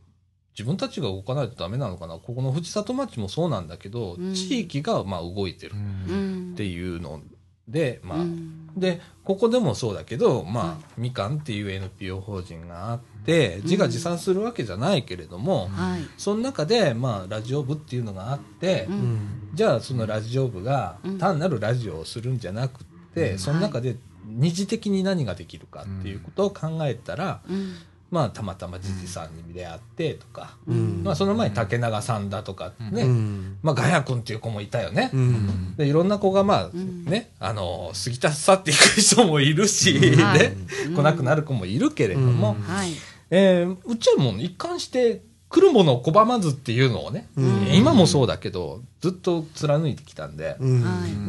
[0.57, 2.15] 自分たちが動かないとダメなのかな？
[2.15, 5.73] ここの藤里町もそうなんだけど、うん地域がまあ動いてる。
[5.73, 7.21] っていうの
[7.67, 16.01] で、まあ、うんで、ここでもそうだけど、まあ、はみかんっていう NPO 法人があって、自画自賛するわけじゃないけれども、はい。
[16.17, 19.19] その中で、まあ、ラジオ部っていうのがあって、うんうん
[19.55, 27.75] じゃあそのラジオ部がうん単なるラジオをするんじゃなくって、うんその中で二次的に何ができるかっていうことを考えたら、うん。
[28.11, 31.01] まあたまたまじじさんに出会ってとか、うん。
[31.03, 33.57] まあその前に竹永さんだとかね、うん。
[33.61, 35.09] まあガヤ君っていう子もいたよね。
[35.13, 35.75] うん。
[35.75, 37.05] でいろんな子がまあん。
[37.05, 40.39] ね、あの過ぎた去っていく人もいるし、はい。
[40.39, 40.55] ね
[40.95, 42.61] 来なくなる子もいるけれども、うん。
[42.61, 42.91] はい。
[43.31, 47.67] えーうちはもう一貫して来るものを拒まずっていうのをね、うん。
[47.73, 50.57] 今もそうだけどずっと貫いてきたんで、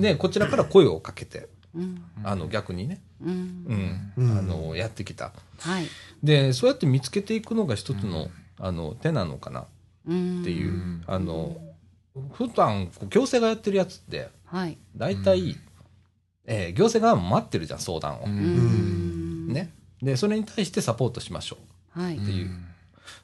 [0.01, 2.03] でこちらから声をかけてうん。
[2.23, 4.11] あの逆にねうん。
[4.17, 4.39] うん。
[4.39, 5.33] あのやってきた。
[5.59, 5.87] はい
[6.23, 9.67] でそうやって見つけていくのが一つの,、あの手なのかな。
[10.07, 11.05] うんっていう、うん。
[11.07, 11.57] あの
[12.33, 14.79] 普段こう行政がやってるやつってはい。
[14.97, 15.57] 大体、
[16.47, 19.49] えー行政側も待ってるじゃん相談を、うん。
[19.49, 19.73] ね。
[20.03, 21.59] でそれに対してサポートしましょ
[21.97, 22.01] う。
[22.01, 22.17] はい。
[22.17, 22.51] っていう。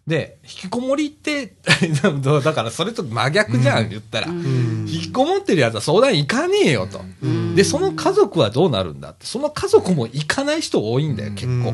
[0.07, 1.55] で、引きこもりって、
[2.43, 4.29] だからそれと真逆じゃん、言ったら。
[4.29, 4.87] うん。
[4.89, 7.01] 引きこもってるやつは相談行かねえよと。
[7.23, 7.55] うん。
[7.55, 9.27] で、その家族はどうなるんだって。
[9.27, 11.73] その家族も行かない人多いんだよ、結構。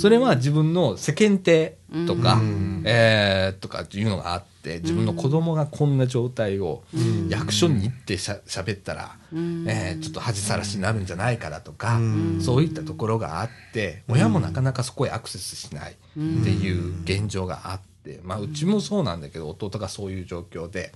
[0.00, 1.74] んそれは自分の世間体
[2.06, 2.82] とか、うん。
[2.86, 9.66] えー、とかっていうのがあって、自分の子供がこんな状態をうん役所に行ってしゃ喋ったら、うん。
[9.68, 12.40] えーちょっと恥さらしになるんじゃないかだとか、うん。
[12.40, 20.92] そういったところがあって、親もなかなかそこへアクセスしないっていう現状があって、まあうちもそうなんだけど、弟がそういう状況で、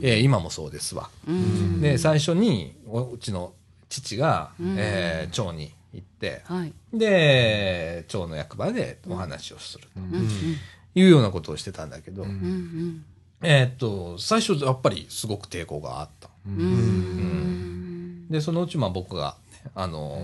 [0.00, 1.10] えー今もそうですわ。
[1.28, 1.80] うん。
[1.82, 3.52] で、最初におうちの
[3.90, 6.72] 父が、えー町に行って、はい。
[6.92, 10.00] で、町の役場でお話をすると
[10.98, 13.04] いうようなことをしてたんだけど、うん
[13.42, 16.30] えーっと、最初やっぱりすごく抵抗があった。
[16.46, 16.54] うん。
[16.54, 18.28] うん。
[18.30, 20.22] で、そのうちまあ僕が、ね、あの、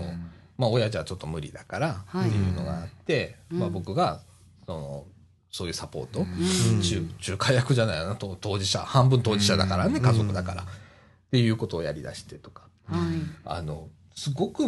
[0.57, 3.59] まあ親じゃちょっと無理だからってはいいうのがあって、うん。
[3.59, 4.21] まあ僕が、
[4.65, 5.05] その、
[5.51, 6.81] そういうサポート、うん。
[6.81, 10.65] 中仲介役じゃないなと当事者半分当事者だからね、家族だから、っ
[11.31, 12.63] ていうことをやりだしてとか。
[12.85, 12.99] はい。
[13.45, 14.63] あのすごく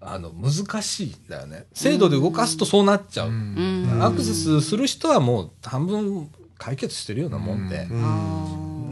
[0.00, 1.66] あの難しいんだよね。
[1.72, 3.98] 制度で動かすとそうなっちゃう、うん。
[4.02, 8.04] アクセスする人はもう半分解決してるようなもんで、うん。
[8.04, 8.08] あ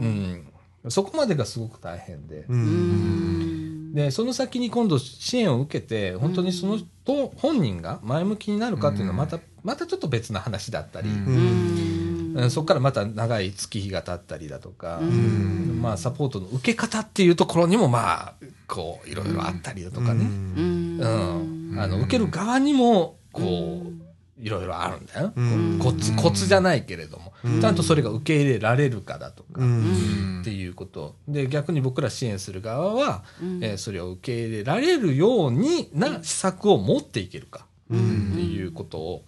[0.01, 0.91] うん。
[0.91, 2.45] そこまでがすごく大変で、
[3.95, 11.09] でその先に今度支援を受けて本当にその人本人が前向きになるかっていうのはまた、またちょっと別な話だったり、
[12.35, 12.43] うん。
[12.43, 15.79] うんそこからまた長い月日が経ったりだとか、うん。
[15.81, 18.33] まあ、サポートの受け方っていうところにもまあ
[18.67, 20.99] こういろいろあったりだとかね、うん。
[21.73, 21.79] うん。
[21.79, 24.05] あの受ける側にもこう、
[24.37, 25.79] いろいろあるんだよ、うん。
[25.79, 27.61] コツコツじゃないけれども、うん。
[27.61, 30.41] ちゃんとそれが受け入れられるかだとか、うん。
[30.41, 31.15] っていうこと。
[31.27, 33.63] で逆に僕ら支援する側は、うん。
[33.63, 37.61] えーそれを受け入れられるようにな施策を持っていけるか。
[37.69, 39.23] うんっていうことを、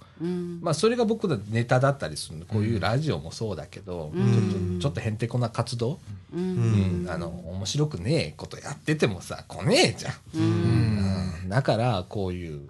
[0.62, 5.18] まあ、それが僕のネタだったりするこういうラジオもそうだけど、ちょっとちょっとへん。
[5.18, 6.00] てこな活動、
[6.34, 7.08] うん。
[7.10, 10.44] あの面白くねえことやっててもさ来ねえじゃん、うん。
[11.44, 11.50] うん。
[11.50, 12.68] だからこういう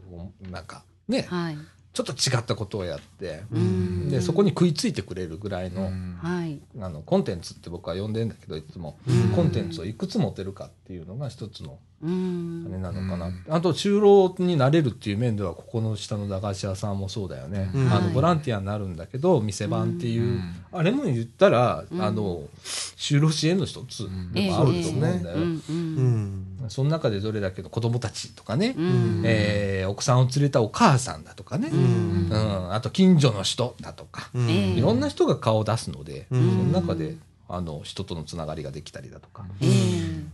[0.51, 0.63] なん。
[0.65, 1.57] かねはい
[1.97, 4.09] ちょっと違ったことをやって、うん。
[4.09, 5.89] でそこに食いついてくれるぐらいの,、
[6.21, 6.59] はい。
[6.79, 9.29] あのコンテンツって僕は呼んでんだけどいつも、うん。
[9.29, 12.67] コンテンツをいくつ持てるかっていうのが一つのうん。
[12.69, 17.87] あれなのかな、あと就労になれるっていう面ではここの下の駄菓子屋さんもそうだよね、うん。
[17.87, 18.03] あはい。
[18.03, 20.55] のボランティアになるんだけど店番っていう、うん。
[20.71, 21.99] あれも言ったら、うん。
[21.99, 29.23] あの就労支援の一つでもあると思うんだよ、その中でどれだけの子供たちとかね、うん。
[29.25, 32.27] えー奥さんを連れたお母さんだとかね、うん。
[32.29, 36.49] うんあと近所の人だとか、いろんな人が顔を出すので、うん。
[36.51, 37.15] その中で
[37.49, 39.67] あの人とのつながりができたりだとか、え。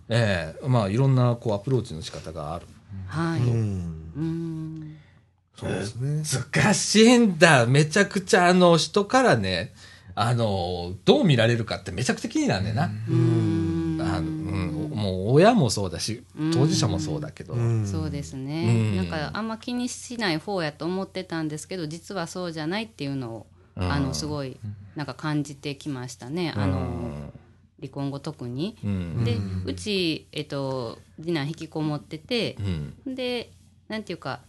[0.09, 0.67] ええ。
[0.67, 2.65] まあいろんなこうアプローチの仕方がある。
[3.07, 3.41] はい。
[3.41, 4.11] うん。
[4.15, 4.97] うん。
[5.55, 6.23] そうですね。
[6.53, 7.65] 難しいんだ。
[7.65, 9.73] めちゃくちゃあの人からね、
[10.15, 12.85] あの、どう見られるかってめちゃくちゃ気になるんだよな。
[12.85, 13.62] うん、
[15.03, 16.23] もう親もそうだし、
[16.53, 17.53] 当事者もそうだけど。
[17.53, 17.85] うん。
[17.85, 18.97] そうですね、うん。
[18.97, 23.91] なんかあんま気にしない方やと思ってたんですけど実はそうじゃないっていうのを、うん。
[23.91, 24.57] あのすごい
[24.95, 27.31] なんか感じてきましたね、あの
[27.79, 28.77] 離婚後特に。
[28.83, 29.23] うん。
[29.25, 32.57] でうち、えっと、次男引きこもってて
[33.05, 33.15] う、ん。
[33.15, 33.51] で
[33.89, 34.39] なんていうか、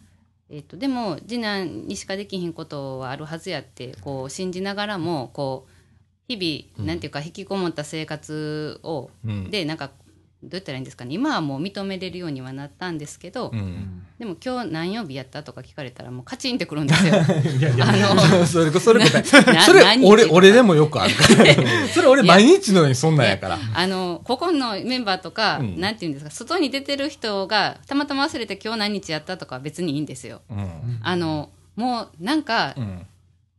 [0.51, 5.71] えっと、でも次男にしかできひんことはあるはずやってこう信じながらもこう
[6.29, 9.51] 日々、なんていうか引きこもった生活を、うん。
[9.51, 9.91] でなんか
[10.45, 14.07] どう言ったらいいんですかね今はもう認めれるようにはなったんですけど、うん。
[14.19, 17.15] でも今日何曜日やったとか聞かれたらもうカチンってくるんですよ。
[17.59, 21.55] いやいや、あのそれ、それ それ俺、俺でもよくあるから。
[21.93, 23.59] それ俺毎日のようにそんなんやから。
[23.75, 30.43] あのここのメンバーとか、うんなんていうんですか外に出てる人がたまたま忘れて今日何日やったとかは別にいいんですよ。
[30.51, 30.99] うん。
[31.03, 33.07] あのもうなんかうん。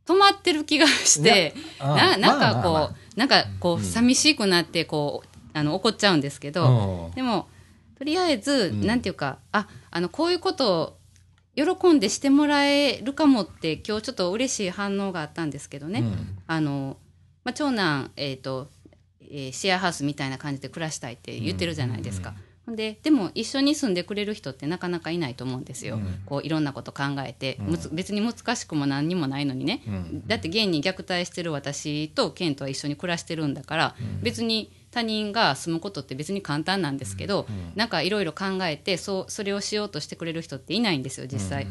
[0.06, 7.14] 止まってる気がして、ななんかこう、まあまあまあなんかこう寂しくなってこうあの怒っちゃうんですけど、うん。
[7.14, 7.48] でも
[7.98, 8.86] とりあえず、ん。
[8.86, 10.98] なんていうかああのこういうこと
[11.56, 16.38] を喜んでしてもらえるかもって今日ちょっと嬉しい反応があったんですけどね、うん。
[16.46, 16.98] あの
[17.44, 18.68] まあ、長男、えーと
[19.22, 22.34] えーシェアハウスみたいな感じで暮らしたいって言ってるじゃないですか。
[22.66, 22.76] ほん。
[22.76, 29.82] ででも一緒に住んでくれる人ってなかなかいないと思うんですよ、こういろんなこと考えて、むつ別に難しくも何にもないのにね、
[30.26, 41.66] だって現に虐待してる私とケンとは一緒に暮らしてるんだから、別に他人が住むことって別に簡単なんですけど、なんかいろいろ考えてそうそれをしようとしてくれる人っていないんですよ実際。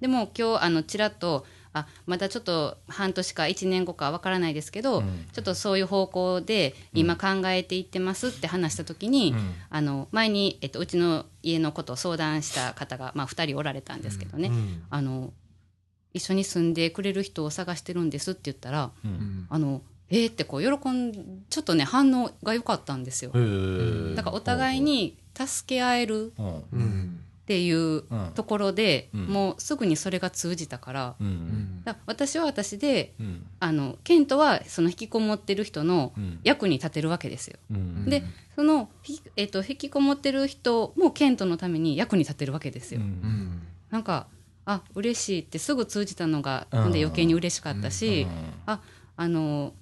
[0.00, 5.02] でも今日あのちらっとあまだちょっと半年か1年後かわからないですけど、
[5.32, 9.34] ちょっとそういう方向で今考えていってますって話した時に、
[9.70, 14.52] あの前に、えっと、うちの家のことを相談した方が、まあ、2人おられたんですけどね、
[14.88, 15.32] あの
[16.14, 18.92] 一緒に住んでくれる人を探してるんですって言ったら、
[19.50, 23.30] あのえーってこう喜んちょっとね反応が良かったんですよ。
[24.14, 28.04] だからお互いに助け合えるっていう
[28.34, 29.26] ところで、うん。
[29.26, 31.82] もうすぐにそれが通じたから,、うん。
[32.06, 33.46] 私は私でうん。
[33.60, 36.40] あのケントはその引きこもってる人のうん。
[36.42, 37.56] 役に立てるわけですよ。
[37.70, 38.04] うん。
[38.08, 38.22] で
[38.56, 43.00] その、ひえっと引きこもってる人もケントのために役に立てるわけですよ。
[43.00, 43.62] うん。
[43.90, 44.26] なんか
[44.66, 46.92] あ嬉しいってすぐ通じたのがうん。
[46.92, 48.30] で余計に嬉しかったし、うん。
[48.66, 48.80] あ
[49.16, 49.72] あの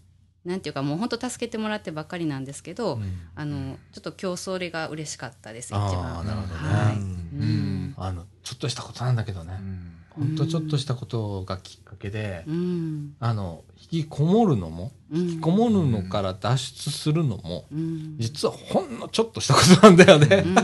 [0.47, 3.01] なんていうかもう本当助けてもらってばっかりなんですけど、
[3.35, 6.23] あのちょっと今日それが嬉しかったです一あ番。
[6.23, 6.61] ーなるほどね。
[6.61, 6.97] はい。
[6.97, 7.03] うん。
[7.03, 7.95] うん。
[7.97, 9.59] あのちょっとしたことなんだけどね。
[10.11, 10.37] ほん。
[10.37, 13.17] とちょっとしたことがきっかけでうん。
[13.19, 15.21] あの引きこもるのもうん。
[15.23, 18.15] 引きこもるのから脱出するのもうん。
[18.19, 20.45] 実はほんのちょっとしたことなんだよね。
[20.47, 20.57] うん。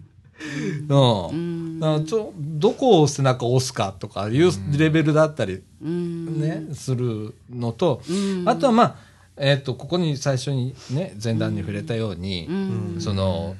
[0.88, 1.28] うん。
[1.28, 1.45] うん
[1.80, 6.40] だちょどこを背中を押すかとかいうレベルだったりうん。
[6.40, 8.48] ね、するのと、うん。
[8.48, 8.96] あとはまあ、
[9.36, 13.00] えっ、と、ここに最初にね、前段に触れたように、うん。
[13.00, 13.56] その、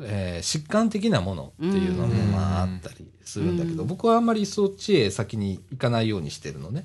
[0.00, 3.88] えー疾患的なものっていうのもうんまああったりするんだけど、うん。
[3.88, 6.84] 僕はあんまりそっちへ先に行かないようにしてるのね。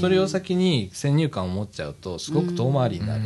[0.00, 3.24] それを先に先入観を持っちゃうと、すごく遠回りになる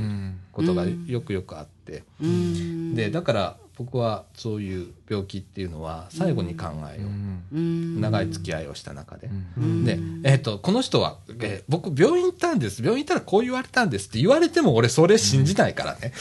[0.53, 2.95] ことがよくよくあって、うん。
[2.95, 7.57] で、だから僕はそういう病気っていうのは最後に考えよう。
[7.57, 9.31] うん長い付き合いをした中で。
[9.57, 12.83] うんで、えっ、と、この人は、えー僕、病院行ったんです。
[12.83, 16.13] 病院行ったらこう言われたんですって言われても俺それ信じないからね。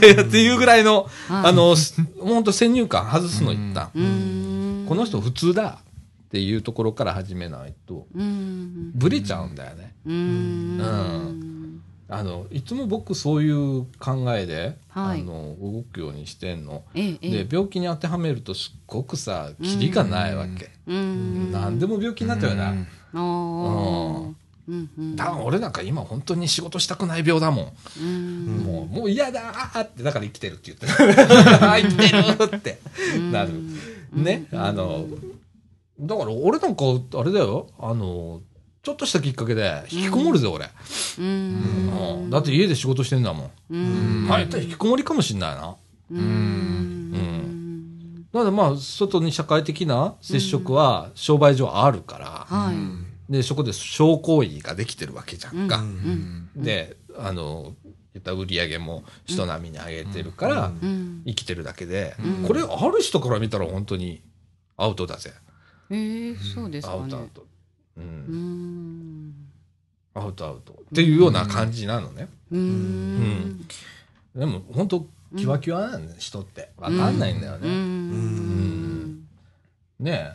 [0.00, 3.90] で っていうぐらいの、はいあの、す本当先入観外すの一旦。
[3.94, 5.80] うんこの人普通だ
[6.26, 9.94] っていうところから始めないと、うんブレちゃうんだよね。
[10.06, 11.55] うん
[12.08, 16.84] あの、いつも僕そういう考えで、はいあの、動くようにしてんの。
[16.94, 20.70] ええええで、病気に当てはめるとすっごくさ、キリがないわけ。
[20.86, 22.68] うん何でも病気になったよな。
[22.68, 24.32] あー
[24.68, 27.72] うんうんだから俺なんか今本当に仕事したくない病だもん。
[28.00, 30.92] うんもう、もう嫌だーって、だから生きてるって言ってる。
[31.16, 32.78] 生きてるって
[33.32, 33.50] なる。
[34.12, 34.46] ね。
[34.52, 35.06] あの、
[35.98, 36.84] だから俺なんか、
[37.18, 37.68] あれだよ。
[37.78, 38.40] あの、
[38.86, 40.70] ちょっとしたきっかけで引きこもるぜ、俺。
[41.18, 42.20] うん。
[42.22, 42.30] うん。
[42.30, 43.50] だって家で仕事してんだもん。
[43.70, 44.28] うん。
[44.28, 45.74] まあ、やったら引きこもりかもしんないな。
[46.12, 47.12] うん。
[48.32, 52.72] だからまあ、外に社会的な接触は商売上あるから、は
[53.28, 53.32] い。
[53.32, 55.78] で、そこで商行為ができてるわけじゃんか。
[55.78, 56.48] うん。
[56.54, 57.74] で、あの、
[58.14, 61.22] 言った売り上げも人並みに上げてるから、うん。
[61.26, 62.46] 生きてるだけで、うん。
[62.46, 64.22] これある人から見たら本当に
[64.76, 65.32] アウトだぜ。
[65.90, 67.02] ええそうですかね。
[67.02, 67.55] アウトアウト。
[67.96, 68.00] う。
[68.00, 69.34] うんん
[70.14, 70.72] アウトアウト。
[70.72, 72.28] っていうような感じなのね。
[72.50, 73.66] うん
[74.34, 76.70] でも本当、キワキワなんだよ、人って。
[76.76, 77.68] わかんないんだようね。
[77.70, 79.16] ん
[79.98, 80.32] ねえ。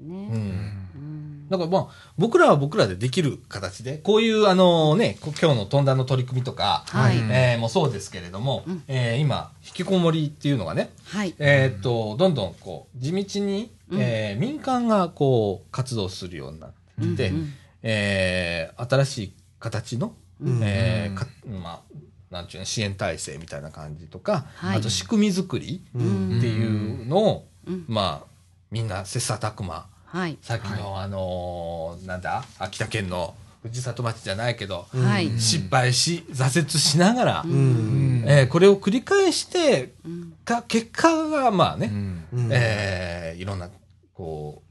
[0.00, 0.30] うねん。
[0.30, 1.86] うんだからまあ、
[2.16, 17.52] 僕らは僕らでできる形で、こういうあのね、こ今日の飛んだの取り組みとか、はいえーもうそうですけれども、うんえー今、引きこもりっていうのがね、はいえーっと、どんどんこう、地道に、うんえー民間がこう、活動するようになってきて、うん。
[17.82, 20.60] えー新しい形の、うん。
[20.62, 21.26] えーか
[21.62, 21.82] ま
[22.30, 24.78] あ、なんちゅうの、支援体制みたいな感じとか、はい。
[24.78, 26.38] あと仕組み作りうん。
[26.38, 26.66] ってい
[27.04, 27.84] うのを、うん。
[27.88, 28.26] まあ、
[28.70, 30.36] みんな切磋琢磨、はい。
[30.42, 35.30] さっきの、あのーなんだ、秋田県の藤里町じゃないけど、はい。
[35.38, 38.24] 失敗し、挫折しながら、うん。
[38.26, 40.32] えーこれを繰り返して、うん。
[40.44, 41.86] か結果が、まあね、
[42.32, 42.48] うん。
[42.50, 43.68] えーいろんな、
[44.14, 44.62] こ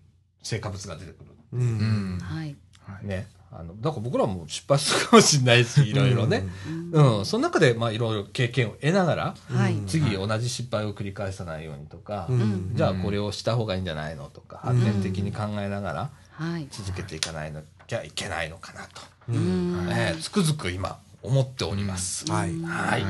[0.44, 1.31] う、成果物が出てくる。
[1.54, 2.20] うん。
[2.22, 2.56] はい。
[3.04, 3.28] ね。
[3.54, 6.46] あの、だから僕らも失敗するかもしれないし、いろいろね。
[6.92, 7.26] うん。
[7.26, 9.78] その中で、まあ、いろいろ経験を得ながら、はい。
[9.88, 12.72] 次同じ失敗を繰り返さないようにとか、うん。
[12.74, 16.68] じゃあこれをした方がいいんじゃないのとか、発展的に考えながらはい。
[16.72, 19.88] 続けていかないのきゃいけないのかなと、うん。
[19.92, 22.32] えーつくづく今思っております。
[22.32, 22.58] はい。
[22.62, 23.02] はい。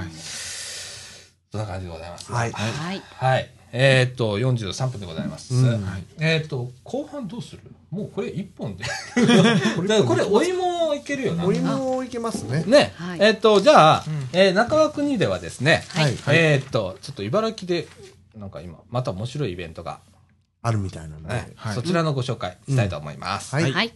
[1.52, 2.32] そんな感じでございます。
[2.32, 2.52] はい。
[2.52, 3.02] はい。
[3.16, 3.50] はい。
[3.74, 5.54] えーっと、43分でございます。
[5.54, 5.84] うん。
[6.20, 7.62] えーっと、後半どうする？
[7.90, 8.86] もうこれ1本で。
[10.06, 11.46] これ、お芋いけるよな。
[11.46, 12.64] お芋いけますね。
[12.66, 13.20] ね、はい。
[13.22, 16.16] えーっと、じゃあ、えー中川国ではですね、はい。
[16.30, 17.88] えーっと、ちょっと茨城で、
[18.38, 20.00] なんか今、また面白いイベントが、
[20.62, 21.76] あるみたいなのねではい。
[21.76, 23.56] そちらのご紹介したいと思います。
[23.58, 23.94] うんはい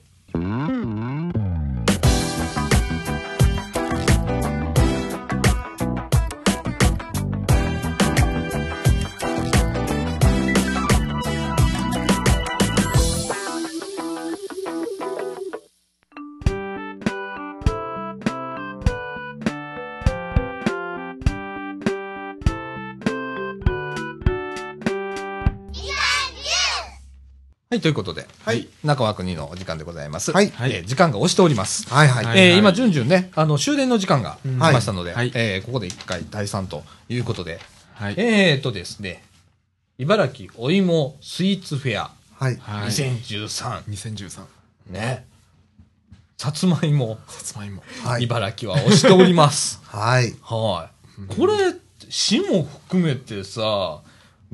[27.76, 28.68] はいはい、ということで、はい。
[28.84, 30.32] 中枠2のお時間でございます。
[30.32, 31.88] はいえー時間が押しております。
[31.94, 32.26] はいはい。
[32.26, 37.60] はいえー今、順々ね、あの、終電の時間が来うんましたので、はいえーここで一回退散ということで、
[37.94, 38.16] はい。
[38.18, 39.24] えーとですね、
[39.98, 42.58] 茨城お芋スイーツフェアはい。
[42.58, 42.90] はい。
[42.90, 44.42] 2013、2013。
[44.90, 45.26] ね、
[46.38, 47.84] さつまいも、さつまいも。
[48.04, 48.24] はい。
[48.24, 49.82] 茨城は押しております。
[49.88, 50.36] はい。
[50.42, 50.90] は
[51.32, 51.36] い。
[51.36, 51.54] これ、
[52.10, 54.00] 市も含めてさ、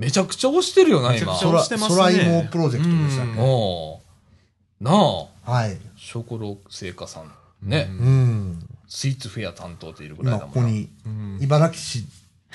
[0.02, 1.16] めちゃくちゃ押してるよな、今。
[1.16, 3.38] めちゃくちゃ空、押してますね空芋プロジェクトでしたうんね。
[3.40, 4.00] お
[4.82, 4.92] うな
[5.46, 5.78] あ、はい。
[5.96, 7.32] 食六製菓さん。
[7.62, 8.68] ね、うん。
[8.88, 10.62] スイーツフェア担当っているぐらい今だもんな。
[10.62, 11.38] ここに、うん。
[11.40, 12.06] 茨城市、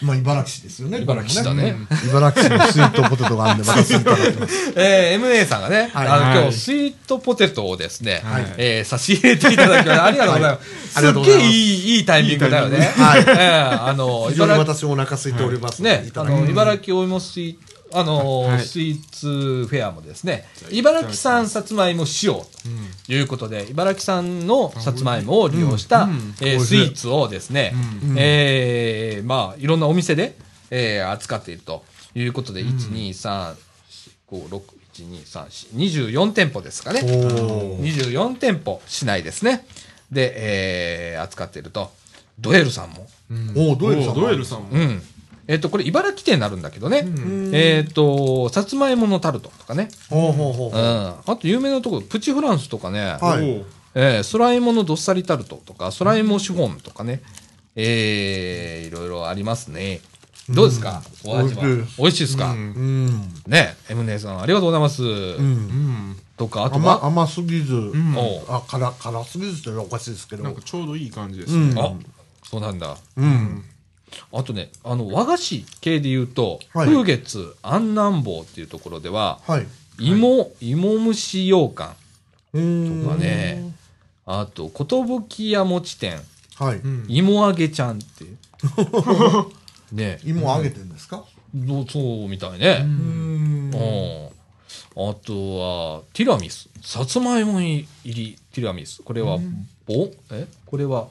[0.03, 1.01] まあ茨城市ですよね。
[1.01, 1.75] 茨城市だね。
[2.09, 4.73] 茨城市のスイートポテトがあるんで、またスイートがってます。
[4.77, 6.09] えー、MA さんがね、はい。
[6.09, 6.39] あの、はい。
[6.43, 8.55] 今日スイートポテトをですね、はい。
[8.59, 10.69] えー差し入れていただきましてありがとうございます。
[10.89, 12.79] すすっげえいい、いいタイミングだよね。
[12.79, 15.83] いいタイミングえーあの、非常に私お腹空いております。
[15.83, 17.59] ねい、ただきあの、茨城お芋スイ
[17.93, 18.61] あの、はい。
[18.61, 19.27] スイーツ
[19.67, 22.86] フェアもですね、茨城産さつまいも使用うん。
[23.07, 30.37] ということで、茨城産のさつまいもを利用した、うんえースイーツをですね、うんえーまあ、いろんなお店で、
[30.71, 31.85] えー扱っていると
[32.15, 33.55] いうことで、1、2、3、
[34.31, 34.61] 5、6、
[34.95, 35.47] 1、2、3、
[35.77, 37.01] 4、24店舗ですかね。
[37.05, 39.65] おー24店舗市内ですね。
[40.11, 40.33] で、
[41.13, 41.91] えー扱っていると。
[42.39, 43.07] ドエルさんも。
[43.31, 44.69] うんおードエルさんもドエルさんも。
[44.73, 45.03] うん。
[45.49, 47.01] えっ、と、これ茨城店になるんだけどね。
[47.07, 49.89] うんえっ、と、さつまいものタルトとかね。
[50.11, 51.15] ほうほうほううん。
[51.25, 53.01] あと有名なところ、プチフランスとかね。
[53.01, 53.65] はいおー
[53.99, 57.23] えー、空芋のどっさりタルトとか、空芋シフォンとかね。
[57.77, 60.01] えー、いろいろありますね。
[60.49, 61.63] どうですか、お味は？
[61.99, 63.43] 美味しいですか、うんうん。
[63.47, 65.03] ね、エムネさんありがとうございます。
[65.03, 65.09] うん。
[65.09, 66.17] うん。
[66.37, 68.17] とか、あと甘、は、甘すぎず、うん。
[68.17, 70.45] おうあ、辛、辛すぎずってのはおかしいですけど。
[70.45, 71.81] なんかちょうどいい感じですうんね。
[71.81, 71.93] あ、
[72.49, 72.97] そうなんだ。
[73.17, 73.65] うん。
[74.33, 79.67] あとね、あの、和菓子系で言うと、はい風月安南坊っていうところでは、はい。
[79.99, 81.95] 芋、芋蒸し羊羹
[82.53, 83.75] うーんとかね、
[84.27, 84.71] あと、
[85.29, 86.21] 寿屋餅店、
[86.57, 86.77] はい。
[86.77, 87.05] うん。
[87.09, 88.37] 芋揚げちゃんっていう。
[89.93, 91.25] ね芋揚げてんですか？
[91.55, 92.81] どうそうみたいね。
[92.83, 93.71] ううん。
[93.71, 94.27] ん。
[94.99, 96.69] あとは、ティラミス。
[96.83, 99.03] さつまいも入りティラミス。
[99.03, 99.39] これは、
[99.87, 100.47] ボン、え？
[100.67, 101.09] これは、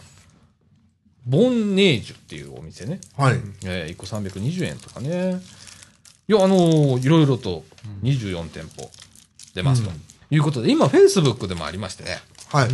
[1.26, 2.99] ボンネージュっていうお店ね。
[3.17, 3.39] はい。
[3.65, 5.41] えー、1個320円とかね。
[6.28, 7.63] いや、あのーいろいろと
[8.03, 8.89] 24店舗
[9.53, 9.91] 出ますと。
[10.32, 12.19] いうことで、今、Facebook でもありましてね。
[12.49, 12.69] はい。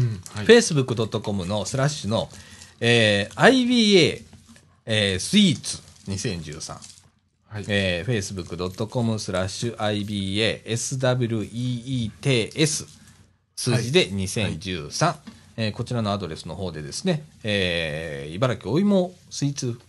[0.46, 2.30] facebook.com のスラッシュの、
[2.80, 4.24] えー IBA、
[4.86, 5.78] えースイーツ
[6.10, 6.74] 2013。
[7.50, 7.66] はい。
[7.68, 12.88] えー、facebook.com スラッシュ IBA SWEETS
[13.56, 15.16] 数字で2013、
[15.58, 19.80] えーこちらのアドレスの方でですね、えー茨城お芋スイーツフ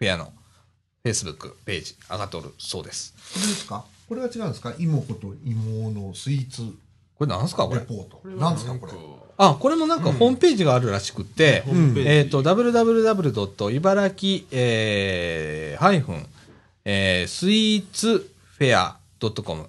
[0.00, 0.32] ェアの
[1.04, 3.14] Facebook ページ上がっておるそうです。
[3.34, 3.84] これですか？
[4.08, 4.74] これは違うんですか？
[4.78, 6.62] 芋子と芋のスイーツ
[7.18, 7.80] これなんすかこれ？
[7.80, 8.20] レポート。
[8.28, 8.74] なんですか？
[8.74, 8.92] これ。
[9.38, 13.70] あ、これもなんかホームページがあるらしくって、ホームページえっ、と、www.
[13.70, 16.26] 茨城、えー、ハイフン、
[16.84, 18.18] えー、スイーツ
[18.58, 19.68] フェア .com、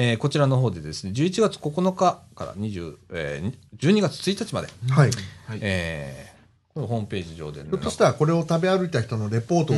[0.00, 5.10] えー、こちらの方でですね、11月9日から20、えー、12月1日まで、はい。
[5.48, 5.58] はい。
[5.60, 9.76] えー、このホームページ上で、ねひょっとしたらこれを食べ歩いた人のレポートを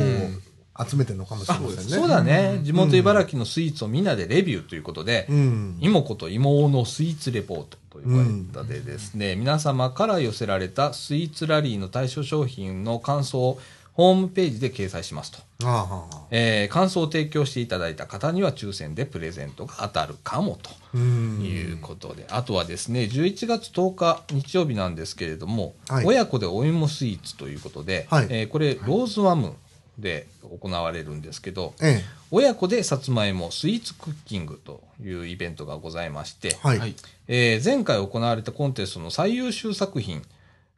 [0.87, 1.83] 集めてるのかもしれませんね。
[1.83, 5.77] そうだね、地元茨城のスイーツをみんなでレビューということで、うん。
[5.81, 13.59] 妹子と妹のスイーツレポートというかでですね、皆様から寄せられたスイーツラリーの対象商品の感想を
[13.93, 15.39] ホームページで掲載しますと。
[15.63, 21.41] ああはあえー感想を提供していただいた方には抽選でプレゼントが当たるかもとうん。
[21.43, 29.53] いうことで、あとはですね、11月10日日曜日なんですけれども、はい親子でお芋スイーツということで、はいえーこれ、ローズワム
[29.99, 30.25] で
[30.59, 36.57] 行われるんですけど、え親子でさつまいもスイーツクッキングというイベントがございまして。
[36.63, 36.95] はい。
[37.27, 40.21] えー前回行われたコンテストの最優秀作品、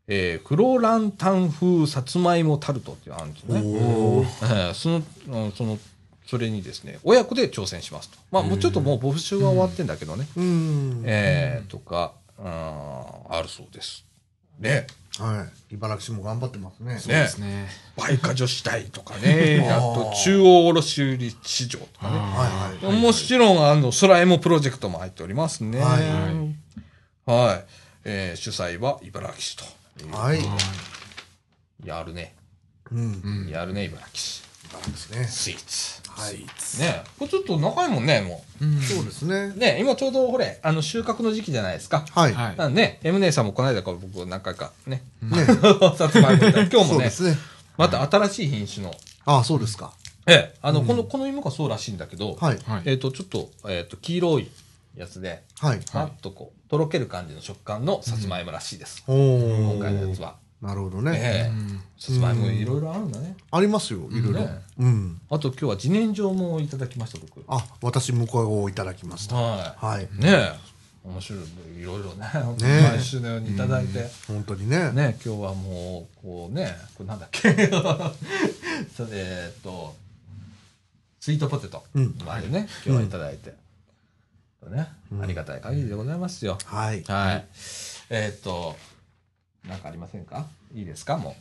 [0.07, 3.61] えー、黒ランタン風さつまいもタルトっていうのがあるんですね。
[3.61, 5.03] えーその、
[5.45, 5.79] うんその、
[6.25, 8.17] それにですね、親子で挑戦しますと。
[8.31, 10.27] まあ、もうちょっともう募集は終わってんだけどね。
[10.35, 11.03] うん。
[11.05, 14.05] えーとか、うん、あるそうです。
[14.59, 14.87] ね。
[15.19, 15.75] はい。
[15.75, 16.97] 茨城市も頑張ってますね。
[16.99, 17.69] そうですね。
[17.97, 19.67] 梅花女子大とかね。
[19.71, 22.17] ああとー、中央卸売市場とかね。
[22.17, 22.97] はいはい。
[22.99, 25.79] もちろん、あの、空エモプロジェクトも入っておりますね。
[25.79, 26.09] はい
[27.25, 27.65] はい。
[28.05, 29.82] えー主催は茨城市と。
[30.11, 30.39] はい。
[31.87, 32.35] やるね。
[32.91, 33.43] うん。
[33.45, 33.49] うん。
[33.49, 34.43] やるね、茨城市。
[34.73, 35.23] なんですね。
[35.25, 36.01] スイーツ。
[36.09, 36.37] はい。
[36.79, 39.57] ねこれちょっと仲いいもんね、もうんそうですねう。。
[39.57, 42.05] ね今ちょうど、ほれ、あの、収穫の時期じゃないですか。
[42.11, 42.33] はい。
[42.33, 42.57] はい。
[42.57, 45.45] なんでね、M 姉さんもこの間から僕何回かね、ね。
[45.97, 47.37] さつまいもいただいて今日もね、そうですね。
[47.77, 48.93] また新しい品種の、
[49.25, 49.93] ああ、そうですか。
[50.25, 52.59] ええ、あの、この、この芋がそうらしいんだけど、はい。
[52.65, 52.81] はい。
[52.85, 54.49] えっ、と、ちょっと、えっ、と、黄色い
[54.95, 55.79] やつで、はい。
[55.91, 59.03] パッとこう、とろける感じの食感のさつまいもらしいです。
[59.07, 60.35] おー今回のやつは。
[60.61, 61.51] なるほどね。
[61.97, 63.35] さつまいもいろいろあるんだね。
[63.51, 64.61] ありますよ、いろいろね。
[64.79, 65.21] うん。
[65.29, 67.43] あと今日は自然薯もいただきました、僕。
[67.47, 69.35] あ、私、向こうをいただきました。
[69.35, 70.05] ははい。
[70.05, 70.23] い。
[70.23, 70.73] ねえ。
[71.03, 71.41] 面白い。
[71.81, 72.27] いろいろね。
[72.63, 74.07] 毎週のようにいただいて。
[74.25, 74.91] 本当にね。
[74.93, 77.49] ね今日はもう、こうね、これなんだっけ。
[78.95, 79.95] それえーっと、
[81.19, 83.62] スイートポテトうんまでね、今日はいただいて。
[84.69, 84.87] ね、
[85.21, 86.57] ありがたい限りでございますよ。
[86.65, 87.03] はい。
[87.03, 87.47] はい。
[88.09, 88.75] えーっと、
[89.67, 90.45] なんかありませんか？
[90.73, 91.17] いいですか？
[91.17, 91.35] も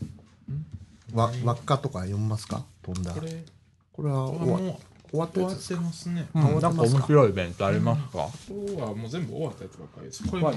[1.14, 1.18] う。
[1.18, 2.64] わ、輪っかとか読みますか？
[2.82, 3.12] 飛んだ。
[3.12, 3.44] これ、
[3.92, 6.26] これは終わった終わってやつですかますね。
[6.34, 8.28] うん、なんか面白いイベントありますか？
[8.48, 10.26] 今日はもう全部終わったやつばっかりです。
[10.26, 10.54] これも多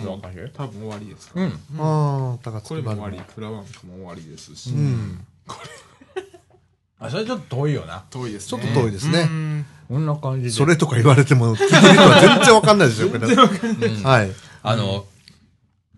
[0.67, 1.41] 分終わりですか？
[1.41, 1.47] うん。
[1.49, 5.25] ああ、高こ槻バルもれも終わり、フラワークも終わりですし、うん。
[6.99, 8.05] あ、それちょっと遠いよな。
[8.09, 8.61] 遠いですね。
[8.61, 10.49] ちょっと遠いですねうんこんな感じで。
[10.51, 13.35] それとか言われても、 全然わかんないですよ、これ。
[13.35, 14.31] はい。
[14.63, 15.05] あの、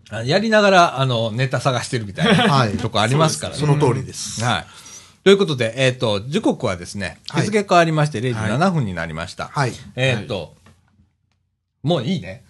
[0.10, 3.60] あやりながら、あの、ネタ探してるみたいな、はいとこありますからね。
[3.60, 4.44] その通りです。
[4.44, 4.66] はい。
[5.24, 9.50] ということで、えっ、と、時刻はですね、はい日付変わりまして0時7分になりました。
[9.52, 9.74] はい。
[9.96, 10.56] えっ、と、
[11.84, 12.44] もういいね。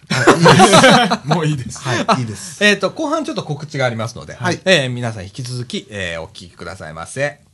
[1.26, 1.80] もういいです。
[1.80, 2.64] はい、いいです。
[2.64, 7.47] えっ、と、後半ちょっと告知がありますので、はいえー皆さん引き続き、えーお聞きくださいませ。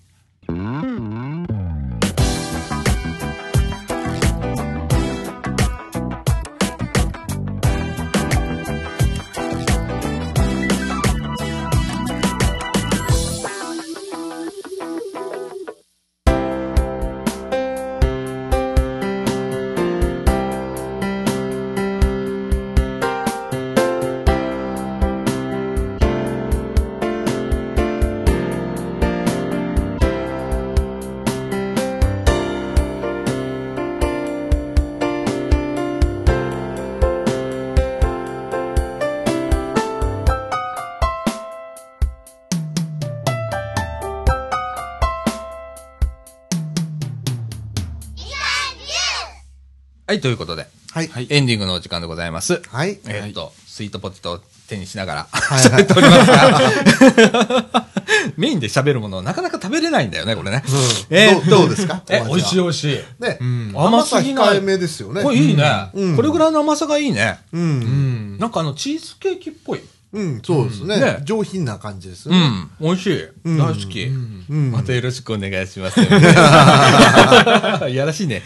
[50.23, 51.07] ということで、はい。
[51.09, 52.61] はいエンディングのお時間でございます。
[52.69, 52.97] はい。
[53.05, 57.85] えっ、と、スイートポテトを手にしながらいはい喋っておりますが、
[58.37, 60.63] メインで喋るものをなかなか食べれないんだよね、これね。
[60.65, 62.03] うんえーどうどうですか？
[62.07, 62.99] え、美味しい美味しい。
[63.19, 65.23] ね、ん甘さ甘すぎない控えめですよね。
[65.23, 67.39] これいいね、うんこれぐらいの甘さがいいね。
[67.51, 67.57] う。
[67.59, 68.39] うんん。
[68.39, 69.81] なんかあの、チーズケーキっぽい。
[70.13, 70.99] うん、そうですね。
[70.99, 72.39] ね上品な感じですよね。
[72.79, 73.49] うん、美味しい。
[73.49, 74.03] ん大好き。
[74.03, 74.71] うん。
[74.71, 75.99] またよろしくお願いします。
[75.99, 76.05] い
[77.95, 78.43] やらしいね。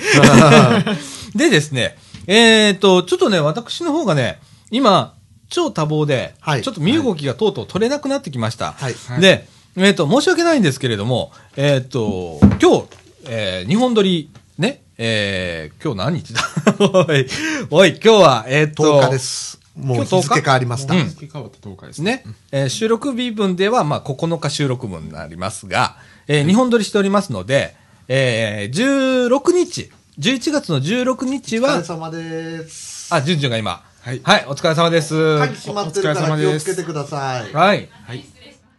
[1.36, 4.40] でですね、えっ、と、ちょっとね、私の方がね、
[4.72, 5.14] 今、
[5.50, 8.72] 超多忙で、はいちょっと身動きがとうとう取れなくなってきました。
[8.72, 12.84] はいで、えっ、と、申し訳ないんですけれども、えっ、と、今日、
[13.26, 16.42] えー日本撮り、ね、えー今日何日だ？
[16.80, 17.28] おい、
[17.70, 19.57] おい、今日は、えっ、と、10日です。
[19.78, 20.22] もう今日10日？
[20.22, 20.94] 日付変わりました。
[20.96, 22.24] うん日付変わった10日ですね。
[22.26, 25.98] ね、えー収録日分では、まあ、9日収録分になりますが、
[26.28, 27.76] えー日本撮りしておりますので、
[28.08, 33.14] えー16日、11月の16日はお疲れ、様です。
[33.14, 35.38] あ、じゅんじゅんが今、はいはい、お疲れ様です。
[35.40, 37.54] 鍵閉まってるかお疲れら様です気をつけてください。
[37.54, 37.76] はい。
[37.76, 37.90] はい。
[38.02, 38.26] はい。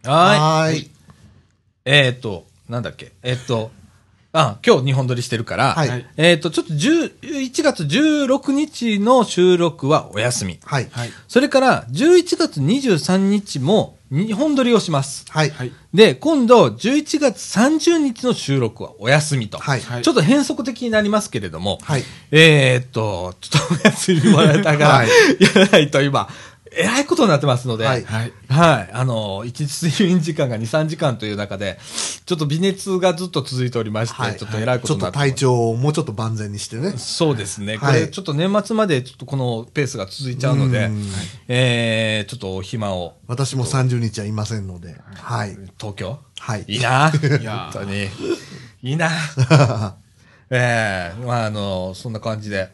[0.03, 0.91] はーい。
[1.85, 3.71] えーっと、なんだっけ、えーっと、
[4.31, 10.59] あ、今日日本撮りしてるから、はいえーっと、ちょっと10 1月16日の収録はお休み。
[10.63, 10.87] はい。
[10.91, 11.09] はい。
[11.27, 15.25] それから、11月23日も日本撮りをします。
[15.29, 15.49] はい。
[15.49, 15.71] はい。
[15.95, 19.57] で、今度、11月30日の収録はお休みと。
[19.57, 19.81] はい。
[19.81, 25.07] はいちょっと変則的になりますけれども、はいえーっと、ちょっとお休みもらえたから、 はい
[25.39, 26.29] やらないと今、
[26.71, 28.33] えらいことになってますので、はいはい。
[28.47, 28.89] はい。
[28.93, 31.79] あの、一日睡眠時間が2、3時間という中で、
[32.25, 36.91] ちょっと微熱がずっと続いておりまして、はいちょっとえらいことになってますちょっと体調をもうちょっと万全にしてね。
[36.97, 37.77] そうですね。
[37.77, 41.05] こはいれ、ちょっと年末までちょっとこのペースが続いちゃうのでうん、
[41.47, 44.95] えー、ちょっとお暇を、私も30日はいませんので。
[45.15, 45.57] はい。
[45.79, 46.19] 東京？
[46.39, 46.65] はい。
[46.67, 47.11] いいな
[47.41, 48.07] いや 本当に。
[48.83, 49.09] いいな
[50.51, 52.69] ええまあ、あの、そんな感じで、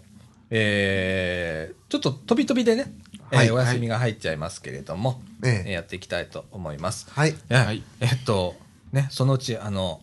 [0.50, 2.94] えー、ちょっと飛び飛びでね、
[3.32, 7.08] えーはいお休みが入っちゃいますけれども、ええやっていきたいと思います。
[7.12, 7.36] はい。
[7.50, 8.56] えはいえっと、
[8.92, 10.02] ね、そのうち、あの、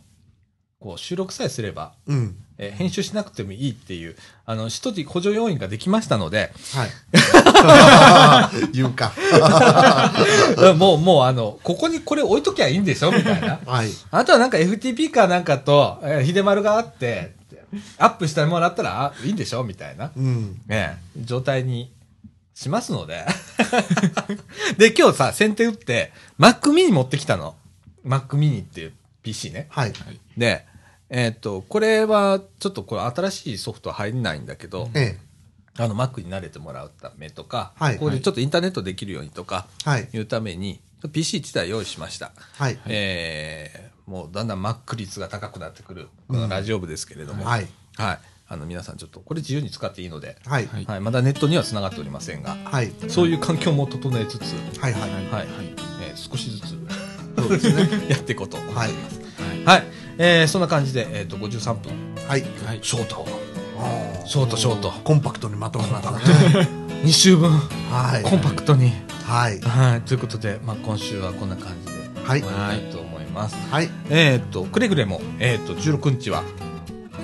[0.80, 2.36] こう、収録さえすれば、うん。
[2.58, 4.16] えー編集しなくてもいいっていう、
[4.46, 6.90] あの、一つ補助要員ができましたので、はい。
[8.72, 9.12] 言うか。
[10.76, 13.12] もう、もう、あの、ここにこれ置いときゃいいんでしょ？
[13.12, 13.58] みたいな。
[13.64, 13.90] はい。
[14.10, 17.34] あとはなんか FTP かなんかと、えー、秀丸があって、
[17.98, 19.64] アップしてもらったらあいいんでしょ？
[19.64, 20.60] みたいな、うん。
[20.66, 21.90] ねえ、状態に
[22.54, 23.26] しますので。
[24.78, 27.56] で、今日さ、先手打って、Mac mini 持ってきたの。
[28.06, 28.92] Mac mini っていう
[29.22, 29.66] PC ね。
[29.70, 29.92] はい。
[30.36, 30.66] で、
[31.08, 35.18] えーっと、これは、ちょっとこれ新しいソフトは入んないんだけど、ええ。
[35.78, 40.08] あの、Mac に慣れてもらうためとか、はいここでちょっとインターネットできるようにとか、はい。
[40.12, 42.32] いうために、PC1 台用意しました。
[42.54, 42.78] はい。
[42.86, 47.68] えーもうだんだん Mac 率が高くなってくる、このラジオ部ですけれども、はい。
[47.96, 48.18] はい。
[48.52, 50.66] あの、皆さんちょっと、これ自由に使っていいので、はい。
[50.66, 51.00] はいはい。
[51.00, 52.92] まだネットには繋がっておりませんが、はい。
[53.08, 54.42] そういう環境も整えつつ、
[54.78, 54.92] はい。
[54.92, 55.02] はい。
[55.02, 55.46] はい。
[56.06, 56.76] えー少しずつ、
[57.38, 57.88] そうですね。
[58.10, 58.86] やっていこうと思います。
[58.86, 58.94] は
[59.54, 59.64] い。
[59.64, 59.84] はい。
[60.18, 61.92] えーそんな感じで、えっ、と、53分。
[62.28, 62.44] はい。
[62.66, 63.26] はいショート。
[64.26, 64.90] ショート、ショート。
[65.02, 66.18] コンパクトにまとまったね。
[67.04, 67.50] 2週分、
[67.90, 68.22] はい。
[68.22, 68.92] コンパクトに。
[69.24, 69.58] はい。
[69.60, 70.02] はい。
[70.02, 71.92] ということで、まあ、今週はこんな感じで、
[72.22, 73.56] はい終わりたいと思います。
[73.70, 73.88] はい。
[74.10, 76.44] えっ、と、くれぐれも、えっ、と、16日は、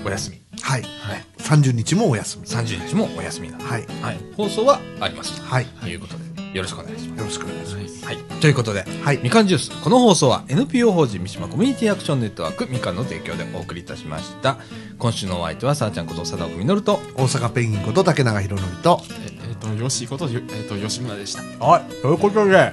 [0.07, 0.48] お休み。
[0.63, 0.83] はい。
[0.83, 1.25] はい。
[1.39, 2.47] 30日もお休み。
[2.47, 3.87] 30日もお休みなはい。
[4.03, 4.19] はい。
[4.37, 5.43] 放送はありますと。
[5.43, 5.67] はい。
[5.67, 7.19] ということで、よろしくお願いします。
[7.19, 8.05] よろしくお願いします。
[8.07, 8.17] はい。
[8.41, 9.83] ということで、はいみかんジュース。
[9.83, 14.59] この放送は NPO 法人三島コミュニティアクションネットワークみかんの提供でお送りいたしました。
[14.99, 22.03] 今週のお相手は、さあちゃんこと佐藤みのると、大阪ペンギンこと竹永宏典と、ええっとよしことよえっと吉村でしたはい。
[22.03, 22.73] ということで、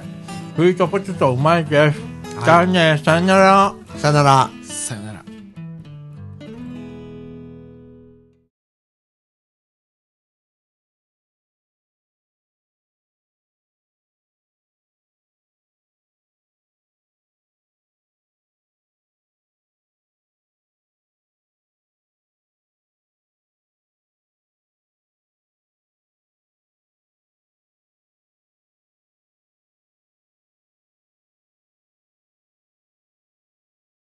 [0.56, 2.00] フリートポテトうまいです。
[2.44, 3.00] じゃあね。
[3.04, 3.74] さよなら。
[3.96, 4.55] さよなら